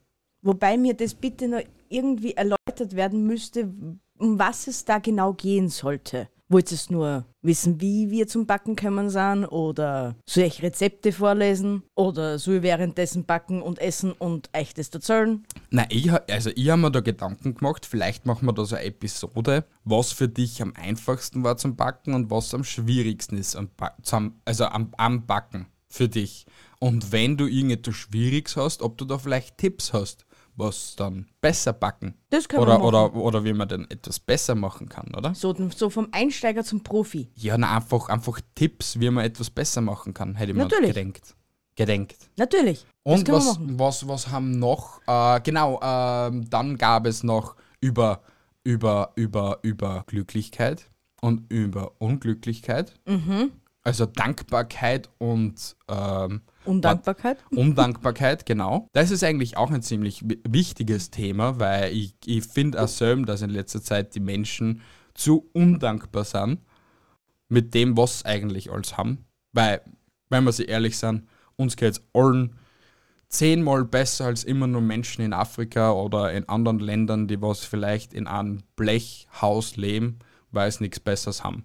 [0.42, 1.62] Wobei mir das bitte noch
[1.94, 3.72] irgendwie erläutert werden müsste,
[4.18, 6.30] um was es da genau gehen sollte.
[6.50, 9.46] Wollt ihr es nur wissen, wie wir zum Backen kommen sind?
[9.46, 11.84] Oder soll ich Rezepte vorlesen?
[11.96, 15.44] Oder soll ich währenddessen backen und essen und euch das erzählen?
[15.72, 18.86] Nein, ich, also ich habe mir da Gedanken gemacht, vielleicht machen wir da so eine
[18.86, 23.70] Episode, was für dich am einfachsten war zum Backen und was am schwierigsten ist, am
[23.76, 26.46] ba zum, also am, am Backen für dich.
[26.78, 30.26] Und wenn du irgendetwas Schwieriges hast, ob du da vielleicht Tipps hast,
[30.56, 32.16] was dann besser backen.
[32.30, 32.88] Das können oder, wir machen.
[32.88, 35.34] oder, oder wie man denn etwas besser machen kann, oder?
[35.34, 37.30] So, so vom Einsteiger zum Profi.
[37.36, 40.90] Ja, na, einfach, einfach Tipps, wie man etwas besser machen kann, hätte ich mir Natürlich.
[40.90, 41.36] gedenkt.
[41.76, 42.30] Gedenkt.
[42.38, 42.86] Natürlich.
[43.04, 45.02] das Und was, was, was haben noch?
[45.08, 48.22] Äh, genau, ähm, dann gab es noch über,
[48.64, 50.90] über, über, über Glücklichkeit
[51.22, 52.94] und über Unglücklichkeit.
[53.08, 53.52] Mhm.
[53.82, 57.38] Also Dankbarkeit und ähm, Undankbarkeit.
[57.52, 58.88] Undankbarkeit, genau.
[58.94, 63.26] Das ist eigentlich auch ein ziemlich wi- wichtiges Thema, weil ich, ich finde auch selber,
[63.26, 64.82] dass in letzter Zeit die Menschen
[65.14, 66.60] zu undankbar sind
[67.50, 69.26] mit dem, was sie eigentlich alles haben.
[69.52, 69.82] Weil,
[70.30, 72.56] wenn wir sie ehrlich sind, uns geht es allen
[73.30, 78.14] zehnmal besser als immer nur Menschen in Afrika oder in anderen Ländern, die was vielleicht
[78.14, 80.20] in einem Blechhaus leben,
[80.52, 81.64] weil sie nichts Besseres haben.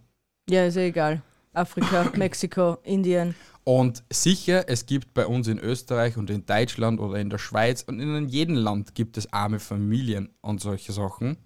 [0.48, 1.22] Ja, ist ja egal.
[1.52, 3.34] Afrika, Mexiko, Indien.
[3.64, 7.82] Und sicher, es gibt bei uns in Österreich und in Deutschland oder in der Schweiz
[7.82, 11.36] und in jedem Land gibt es arme Familien und solche Sachen.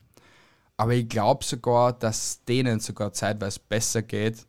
[0.77, 4.47] Aber ich glaube sogar, dass denen sogar zeitweise besser geht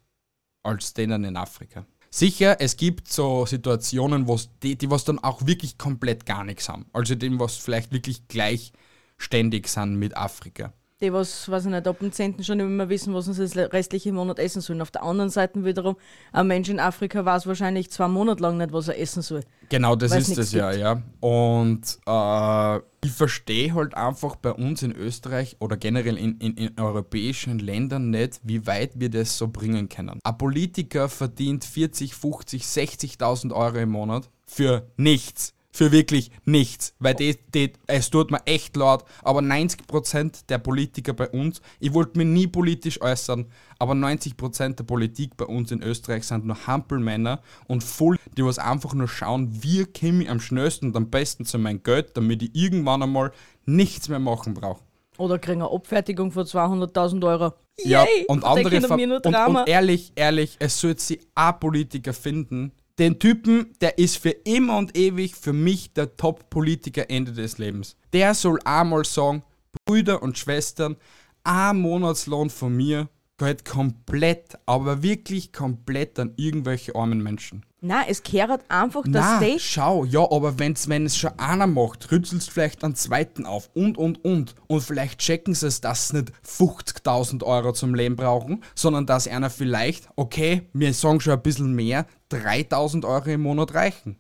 [0.64, 1.86] als denen in Afrika.
[2.10, 6.70] Sicher, es gibt so Situationen, wo's die, die was dann auch wirklich komplett gar nichts
[6.70, 6.86] haben.
[6.94, 10.74] Also dem, was vielleicht wirklich gleichständig sind mit Afrika.
[11.04, 12.42] Die, was, weiß ich nicht, ab dem 10.
[12.46, 14.82] schon immer wissen, was sie das restliche Monat essen sollen.
[14.82, 15.98] Auf der anderen Seite wiederum,
[16.32, 19.42] ein Mensch in Afrika weiß wahrscheinlich zwei Monate lang nicht, was er essen soll.
[19.68, 21.02] Genau, das ist es ja, ja.
[21.20, 26.80] Und äh, ich verstehe halt einfach bei uns in Österreich oder generell in, in, in
[26.80, 30.22] europäischen Ländern nicht, wie weit wir das so bringen können.
[30.24, 35.54] Ein Politiker verdient 40, 50, 60.000 Euro im Monat für nichts.
[35.76, 36.94] Für wirklich nichts.
[37.00, 41.94] Weil die, die, es tut mir echt laut, aber 90% der Politiker bei uns, ich
[41.96, 43.48] wollte mich nie politisch äußern,
[43.80, 48.60] aber 90% der Politik bei uns in Österreich sind nur Hampelmänner und voll, die was
[48.60, 52.44] einfach nur schauen, wie komme ich am schnellsten und am besten zu meinem Geld, damit
[52.44, 53.32] ich irgendwann einmal
[53.66, 54.84] nichts mehr machen brauche.
[55.18, 57.54] Oder kriegen eine Abfertigung von 200.000 Euro.
[57.84, 58.26] Ja, Yay!
[58.28, 59.62] und Da andere ver- und, Drama.
[59.62, 62.72] und ehrlich, ehrlich, es sollte sie auch Politiker finden.
[63.00, 67.96] Den Typen, der ist für immer und ewig für mich der Top-Politiker Ende des Lebens.
[68.14, 69.44] Der soll einmal sagen,
[69.86, 70.98] Brüder und Schwestern,
[71.44, 77.66] ein Monatslohn von mir geht komplett, aber wirklich komplett an irgendwelche armen Menschen.
[77.82, 81.68] Nein, es kehrt einfach, dass Na, die schau, ja, aber wenn's, wenn es schon einer
[81.68, 84.56] macht, rützelst vielleicht einen zweiten auf und, und, und.
[84.68, 89.28] Und vielleicht checken sie es, dass sie nicht 50.000 Euro zum Leben brauchen, sondern dass
[89.28, 94.18] einer vielleicht, okay, wir sagen schon ein bisschen mehr, 3.000 Euro im Monat reichen.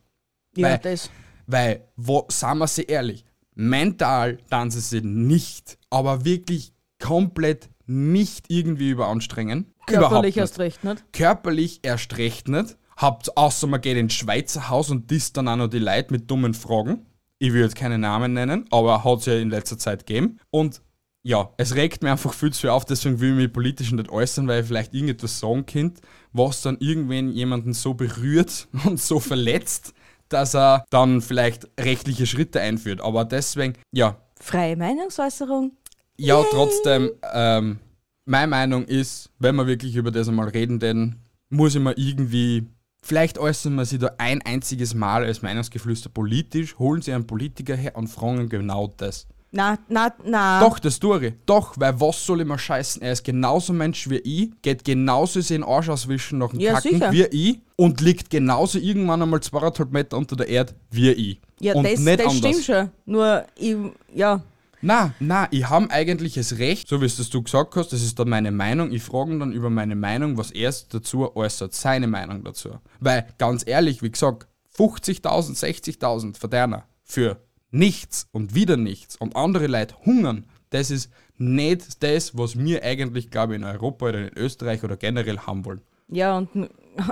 [0.57, 1.09] Ja, Weil- das.
[1.45, 8.89] Weil, wo, sagen wir sie ehrlich, mental dann sie nicht, aber wirklich komplett nicht irgendwie
[8.89, 9.73] überanstrengen.
[9.85, 11.03] Körperlich erst recht, nicht?
[11.11, 12.77] körperlich erst recht nicht.
[12.95, 16.29] Habt, außer man geht ins Schweizer Haus und disst dann auch noch die Leute mit
[16.29, 17.05] dummen Fragen.
[17.39, 20.39] Ich will jetzt keine Namen nennen, aber hat es ja in letzter Zeit gegeben.
[20.51, 20.81] Und
[21.23, 24.09] ja, es regt mir einfach viel zu viel auf, deswegen will ich mich politisch nicht
[24.09, 26.01] äußern, weil ich vielleicht irgendetwas sagen könnte,
[26.33, 29.93] was dann irgendwen jemanden so berührt und so verletzt,
[30.29, 33.01] dass er dann vielleicht rechtliche Schritte einführt.
[33.01, 35.71] Aber deswegen, ja, Freie Meinungsäußerung.
[36.17, 37.79] Ja, trotzdem, ähm,
[38.25, 41.15] meine Meinung ist, wenn wir wirklich über das einmal reden, denn
[41.49, 42.67] muss ich mir irgendwie,
[43.03, 47.75] vielleicht äußern wir sie da ein einziges Mal als Meinungsgeflüster politisch, holen sie einen Politiker
[47.75, 49.27] her und fragen genau das.
[49.55, 50.59] Na, na, na.
[50.61, 51.33] Doch, das tue ich.
[51.45, 53.03] Doch, weil was soll ich mir scheißen?
[53.03, 56.93] Er ist genauso Mensch wie ich, geht genauso den Arsch auswischen nach dem Ja, Kacken
[56.93, 57.11] sicher.
[57.11, 61.41] wie ich und liegt genauso irgendwann einmal zweieinhalb Meter unter der Erde wie ich.
[61.59, 62.37] Ja, und das, nicht das anders.
[62.37, 62.89] stimmt schon.
[63.05, 63.75] Nur, ich,
[64.15, 64.41] ja,
[64.85, 68.19] Na, na, ich habe eigentlich das Recht, so wie es du gesagt hast, das ist
[68.19, 68.91] dann meine Meinung.
[68.91, 72.79] Ich frage dann über meine Meinung, was er dazu äußert, seine Meinung dazu.
[72.99, 74.45] Weil, ganz ehrlich, wie gesagt,
[74.77, 77.37] 50.000, 60.000 Verderner für
[77.71, 83.31] nichts und wieder nichts und andere Leute hungern, das ist nicht das, was wir eigentlich,
[83.31, 85.81] glaube ich, in Europa oder in Österreich oder generell haben wollen.
[86.09, 86.49] ja, und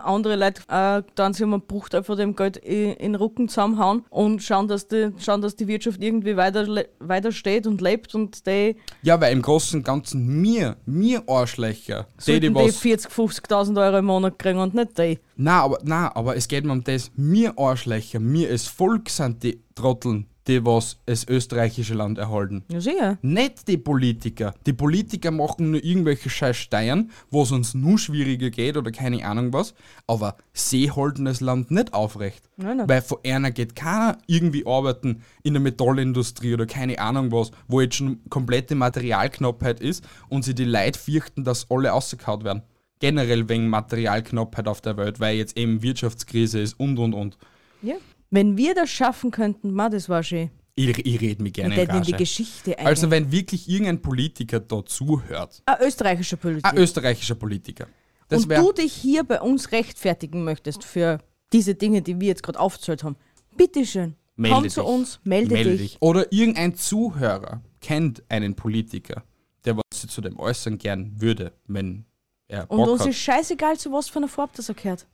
[0.04, 4.04] andere Leute äh, dann sich um einen Bruchteil von dem Geld in den Rücken zusammenhauen
[4.10, 6.68] und schauen, dass die, schauen, dass die Wirtschaft irgendwie weiter,
[7.00, 12.08] weiter steht und lebt und die Ja, weil im Großen und Ganzen mir, mir Arschlöcher,
[12.26, 15.20] die, die die was 40, 50.000 Euro im Monat kriegen und nicht die.
[15.36, 19.44] Na, aber, na, aber es geht mir um das, mir Arschlöcher, mir als Volk sind
[19.44, 22.64] die Trotteln, die was das österreichische Land erhalten.
[22.72, 23.18] Ja, sicher.
[23.22, 24.54] Nicht die Politiker.
[24.66, 29.26] Die Politiker machen nur irgendwelche scheiß Steuern, wo es uns nur schwieriger geht oder keine
[29.26, 29.74] Ahnung was,
[30.08, 32.50] aber sie halten das Land nicht aufrecht.
[32.58, 32.90] Nein, nein.
[32.90, 37.82] Weil von einer geht keiner irgendwie arbeiten in der Metallindustrie oder keine Ahnung was, wo
[37.82, 42.64] jetzt schon komplette Materialknappheit ist und sie die Leute fürchten, dass alle rausgehauen werden.
[43.00, 47.38] Generell wegen Materialknappheit auf der Welt, weil jetzt eben Wirtschaftskrise ist und und und.
[47.82, 47.96] Ja.
[48.32, 50.50] Wenn wir das schaffen könnten, ma, das war schön.
[50.74, 52.14] Ich, ich rede mich gerne in in die.
[52.14, 52.88] Geschichte ein.
[52.88, 56.66] Also wenn wirklich irgendein Politiker da zuhört, ein österreichischer Politik.
[56.66, 57.88] ein österreichischer Politiker,
[58.30, 61.20] das und du dich hier bei uns rechtfertigen möchtest für
[61.52, 63.18] diese Dinge, die wir jetzt gerade aufgezählt haben,
[63.58, 64.74] bitteschön, Melde komm dich.
[64.74, 65.98] zu uns, melde, dich.
[66.00, 69.24] Oder irgendein Zuhörer kennt einen Politiker,
[69.66, 72.06] der was sich zu dem äußern gern würde, wenn
[72.48, 73.10] er Und Bock uns hat.
[73.10, 75.06] ist scheißegal, zu was für einer Farbe das er gehört.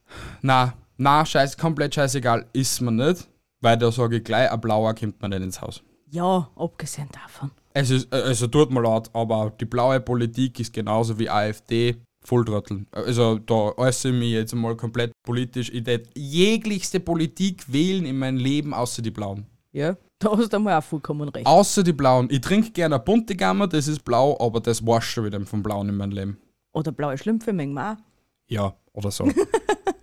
[0.43, 3.27] Na, na, scheiß, komplett scheißegal, ist mir nicht,
[3.61, 5.83] weil da sage ich gleich, ein blauer kommt mir nicht ins Haus.
[6.09, 7.51] Ja, abgesehen davon.
[7.73, 11.97] Es ist, äh, also tut mir leid, aber die blaue Politik ist genauso wie AfD
[12.23, 12.87] Volltrotteln.
[12.91, 15.71] Also da äußere ich mich jetzt mal komplett politisch.
[15.71, 19.45] Ich tät jeglichste Politik wählen in meinem Leben, außer die blauen.
[19.71, 21.45] Ja, da hast du einmal auch vollkommen recht.
[21.45, 22.27] Außer die blauen.
[22.31, 25.61] Ich trinke gerne eine bunte Gamma, das ist blau, aber das war's schon wieder vom
[25.61, 26.37] Blauen in meinem Leben.
[26.73, 27.97] Oder blaue Schlümpfe, mengen wir auch.
[28.47, 29.29] Ja, oder so.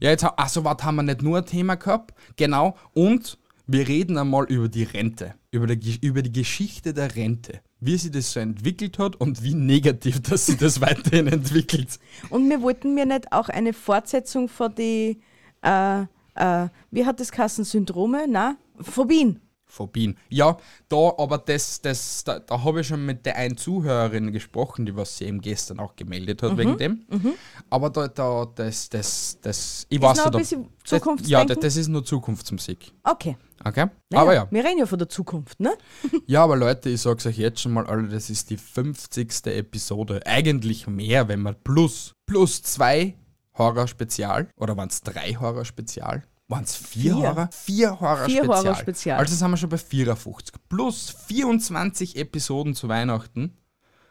[0.00, 2.14] ja, jetzt, achso, warte, haben wir nicht nur ein Thema gehabt?
[2.36, 7.60] Genau, und wir reden einmal über die Rente, über die, über die Geschichte der Rente,
[7.78, 11.98] wie sich das so entwickelt hat und wie negativ, dass sich das weiterhin entwickelt.
[12.30, 15.20] Und wir wollten mir nicht auch eine Fortsetzung von die,
[15.62, 16.02] äh,
[16.34, 18.26] äh, wie hat das Kassen Syndrome?
[18.28, 19.40] Na, Phobien.
[19.70, 20.16] Phobien.
[20.28, 20.56] Ja,
[20.88, 24.96] da, aber das, das, da, da habe ich schon mit der einen Zuhörerin gesprochen, die
[24.96, 27.04] was sie eben gestern auch gemeldet Mhm, hat wegen dem.
[27.70, 31.58] Aber da, da, das, das, das, ich Ist weiß noch ein bisschen das, ja, das,
[31.58, 32.92] das ist nur Zukunftsmusik.
[33.04, 33.36] Okay.
[33.62, 33.86] Okay?
[34.08, 34.48] Naja, aber ja.
[34.50, 35.72] Wir reden ja von der Zukunft, ne?
[36.26, 39.46] Ja, aber Leute, ich sag's euch jetzt schon mal, Alter, das ist die 50.
[39.46, 40.20] Episode.
[40.24, 43.16] Eigentlich mehr, wenn man plus, plus zwei
[43.58, 44.48] Horror-Spezial.
[44.56, 46.22] Oder waren's drei Horror-Spezial?
[46.50, 47.28] Waren's vier, Vier.
[47.28, 47.48] Horror?
[47.52, 48.44] Vier Horror-Spezial.
[48.44, 49.18] Vier Horror-Spezial.
[49.18, 50.54] Also sind wir schon bei 54.
[50.68, 53.56] Plus 24 Episoden zu Weihnachten.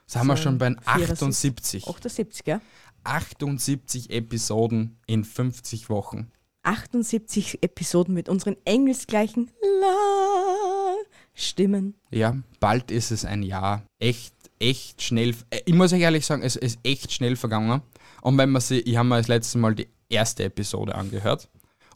[0.08, 1.84] Sind wir So, schon bei 74.
[1.84, 1.88] 78.
[1.88, 2.62] 78, gell?
[3.04, 6.32] 78 Episoden in 50 Wochen.
[6.64, 10.96] 78 Episoden mit unseren engelsgleichen La
[11.34, 11.96] Stimmen.
[12.10, 13.84] Ja, bald ist es ein Jahr.
[14.00, 15.36] Echt, echt schnell.
[15.50, 17.82] äh, Ich muss euch ehrlich sagen, es ist echt schnell vergangen.
[18.22, 21.50] Und wenn man sie, ich habe mir das letzte Mal die erste Episode angehört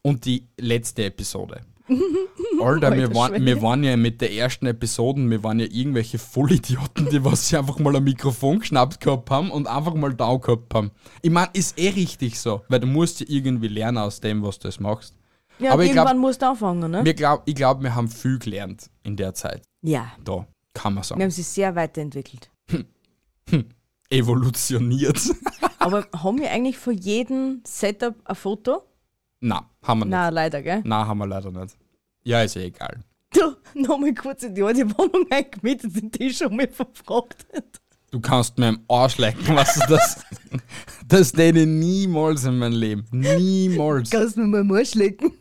[0.04, 1.62] und die letzte Episode.
[2.62, 7.10] Alter, wir waren, wir waren ja mit der ersten Episode, wir waren ja irgendwelche Vollidioten,
[7.10, 10.74] die was sich einfach mal ein Mikrofon geschnappt gehabt haben und einfach mal da gehabt
[10.74, 10.92] haben.
[11.22, 14.60] Ich meine, ist eh richtig so, weil du musst ja irgendwie lernen aus dem, was
[14.60, 15.14] du jetzt machst.
[15.60, 17.04] Ja, Aber ich glaub- irgendwann musst du anfangen, ne?
[17.04, 19.64] Wir glaub, ich glaube, wir haben viel gelernt in der Zeit.
[19.82, 20.12] ja.
[20.24, 21.20] Da, kann man sagen.
[21.20, 22.50] Wir haben sich sehr weiterentwickelt.
[24.10, 25.20] evolutioniert.
[25.80, 28.84] Aber haben wir eigentlich von jedem Setup ein Foto?
[29.46, 30.12] Na, haben wir nicht.
[30.12, 30.82] Nein, leider, gell?
[30.86, 31.76] Na, haben wir leider nicht.
[32.24, 33.04] Ja, ist ja egal.
[33.34, 37.82] Du, nochmal kurz in die alte Wohnung eingemietet, den Tisch schon mal verfrachtet.
[38.12, 40.24] Du kannst mir im Arsch lecken, was du das.
[41.10, 43.06] Das täte ich niemals in meinem Leben.
[43.12, 44.12] Niemals.
[44.12, 45.34] Kannst du mir mal Arsch lecken?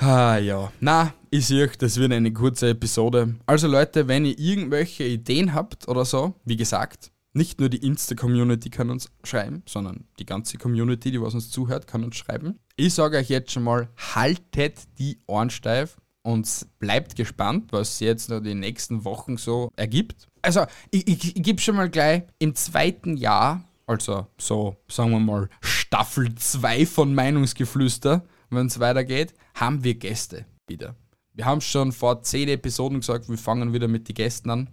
[0.00, 0.70] Ah ja.
[0.80, 3.36] Na, ich sehe, das wird eine kurze Episode.
[3.46, 8.70] Also Leute, wenn ihr irgendwelche Ideen habt oder so, wie gesagt, nicht nur die Insta-Community
[8.70, 12.58] kann uns schreiben, sondern die ganze Community, die was uns zuhört, kann uns schreiben.
[12.76, 18.06] Ich sage euch jetzt schon mal, haltet die Ohren steif und bleibt gespannt, was sich
[18.06, 20.28] jetzt noch die nächsten Wochen so ergibt.
[20.42, 25.20] Also, ich, ich, ich gebe schon mal gleich, im zweiten Jahr, also so, sagen wir
[25.20, 30.94] mal, Staffel 2 von Meinungsgeflüster, wenn es weitergeht, haben wir Gäste wieder.
[31.34, 34.70] Wir haben schon vor zehn Episoden gesagt, wir fangen wieder mit den Gästen an.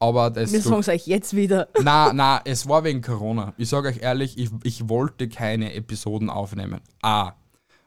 [0.00, 1.68] Aber das Wir sagen es euch jetzt wieder.
[1.82, 3.54] na, na, es war wegen Corona.
[3.56, 6.80] Ich sage euch ehrlich, ich, ich wollte keine Episoden aufnehmen.
[7.02, 7.32] A,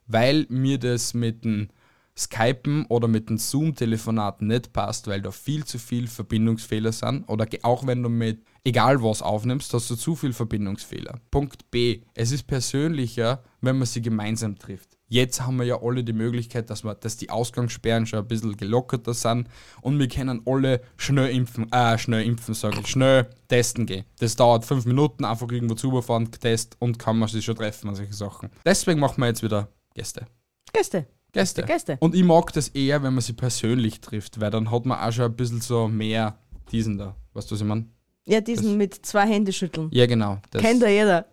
[0.08, 1.70] weil mir das mit dem
[2.18, 7.24] Skypen oder mit dem Zoom-Telefonaten nicht passt, weil da viel zu viel Verbindungsfehler sind.
[7.30, 11.20] Oder auch wenn du mit egal was aufnimmst, hast du zu viel Verbindungsfehler.
[11.32, 14.98] Punkt B, es ist persönlicher, wenn man sie gemeinsam trifft.
[15.12, 18.56] Jetzt haben wir ja alle die Möglichkeit, dass, wir, dass die Ausgangssperren schon ein bisschen
[18.56, 19.50] gelockerter sind
[19.82, 24.06] und wir können alle schnell impfen, äh, schnell impfen, sage ich, schnell testen gehen.
[24.20, 27.96] Das dauert fünf Minuten, einfach irgendwo zufahren, Test und kann man sich schon treffen und
[27.96, 28.52] solche Sachen.
[28.64, 30.28] Deswegen machen wir jetzt wieder Gäste.
[30.72, 31.06] Gäste.
[31.34, 31.64] Gäste.
[31.64, 31.98] Gäste.
[32.00, 35.12] Und ich mag das eher, wenn man sie persönlich trifft, weil dann hat man auch
[35.12, 36.38] schon ein bisschen so mehr
[36.72, 37.18] diesen da.
[37.34, 37.86] Weißt du, was ich meine?
[38.26, 39.90] Ja, diesen mit zwei Hände schütteln.
[39.92, 40.38] Ja, genau.
[40.52, 40.62] Das.
[40.62, 41.26] Kennt ja jeder.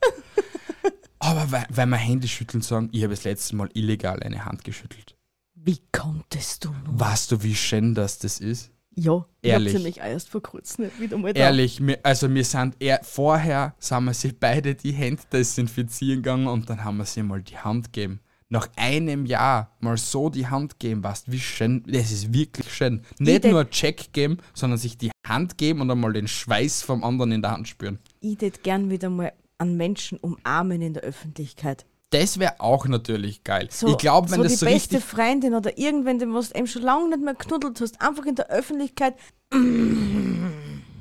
[1.28, 4.64] Aber weil, weil wir Hände schütteln sagen, ich habe das letzte Mal illegal eine Hand
[4.64, 5.14] geschüttelt.
[5.54, 6.98] Wie konntest du nur?
[6.98, 8.70] Weißt du, wie schön das, das ist?
[8.94, 9.74] Ja, ich Ehrlich.
[9.74, 11.40] hab's nämlich auch erst vor kurzem nicht wieder mal da.
[11.40, 16.46] Ehrlich, wir, also wir sind eher, vorher sind wir sich beide die Hände desinfizieren gegangen
[16.46, 18.20] und dann haben wir sie mal die Hand gegeben.
[18.48, 23.04] Nach einem Jahr mal so die Hand geben, weißt wie schön, das ist wirklich schön.
[23.18, 27.32] Nicht nur Check geben, sondern sich die Hand geben und einmal den Schweiß vom anderen
[27.32, 27.98] in der Hand spüren.
[28.20, 31.84] Ich tät gern wieder mal an Menschen umarmen in der Öffentlichkeit.
[32.10, 33.68] Das wäre auch natürlich geil.
[33.70, 35.10] So, ich glaube, wenn so das die so beste richtig.
[35.10, 38.48] Freundin oder irgendwen, den du eben schon lange nicht mehr knuddelt hast, einfach in der
[38.50, 39.14] Öffentlichkeit.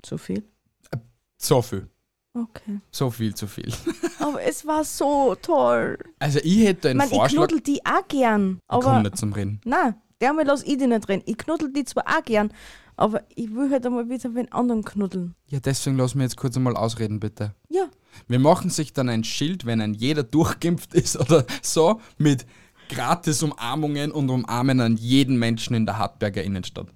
[0.02, 0.44] Zu viel?
[1.38, 1.88] So viel.
[2.34, 2.80] Okay.
[2.92, 3.72] So viel zu viel.
[4.20, 5.98] Aber es war so toll.
[6.20, 7.48] Also ich hätte Ich einen ich Vorschlag.
[7.48, 8.58] knuddel die auch gern.
[8.62, 9.60] Ich komm Aber nicht zum Reden.
[9.66, 11.24] nein, dermal lass ich die nicht drin.
[11.26, 12.52] Ich knuddel die zwar auch gern,
[12.96, 15.36] aber ich will halt einmal wieder einen anderen knuddeln.
[15.48, 17.56] Ja, deswegen lass mich jetzt kurz einmal ausreden, bitte.
[17.70, 17.88] Ja,
[18.28, 22.46] Wir machen sich dann ein Schild, wenn ein jeder durchgeimpft ist oder so, mit
[22.90, 26.88] gratis Umarmungen und umarmen an jeden Menschen in der Hartberger Innenstadt.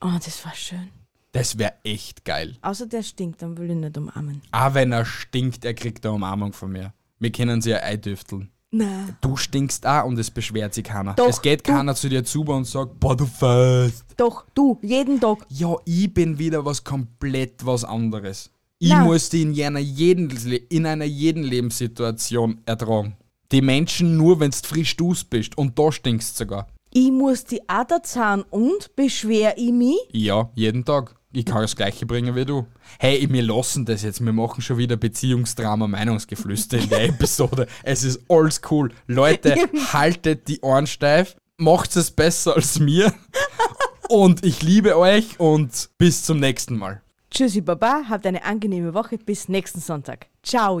[0.00, 0.88] oh, das war schön.
[1.32, 2.56] Das wäre echt geil.
[2.60, 4.42] Außer der stinkt, dann will ich nicht umarmen.
[4.52, 6.92] Auch wenn er stinkt, er kriegt eine Umarmung von mir.
[7.18, 8.50] Wir können sie ja eindüfteln.
[8.70, 9.16] Nein.
[9.20, 11.14] Du stinkst auch und es beschwert sich keiner.
[11.14, 14.04] Doch, es geht du- keiner zu dir zu und sagt, boah, du fällst.
[14.16, 15.38] Doch, du, jeden Tag.
[15.48, 18.50] Ja, ich bin wieder was komplett was anderes.
[18.82, 19.04] Ich Na.
[19.04, 20.28] muss die in einer jeden,
[20.68, 23.16] in einer jeden Lebenssituation ertragen.
[23.52, 26.66] Die Menschen nur, wenn du frisch dus bist und da stinkst sogar.
[26.92, 30.00] Ich muss die Ader zahlen und beschwer ich mich?
[30.10, 31.14] Ja, jeden Tag.
[31.32, 32.66] Ich kann das gleiche bringen wie du.
[32.98, 34.20] Hey, wir lassen das jetzt.
[34.20, 37.68] Wir machen schon wieder Beziehungsdrama, Meinungsgeflüster in der Episode.
[37.84, 38.90] Es ist alles cool.
[39.06, 39.54] Leute,
[39.92, 41.36] haltet die Ohren steif.
[41.56, 43.14] Macht es besser als mir.
[44.08, 47.00] Und ich liebe euch und bis zum nächsten Mal.
[47.32, 49.16] Tschüssi, Baba, habt eine angenehme Woche.
[49.16, 50.26] Bis nächsten Sonntag.
[50.42, 50.80] Ciao.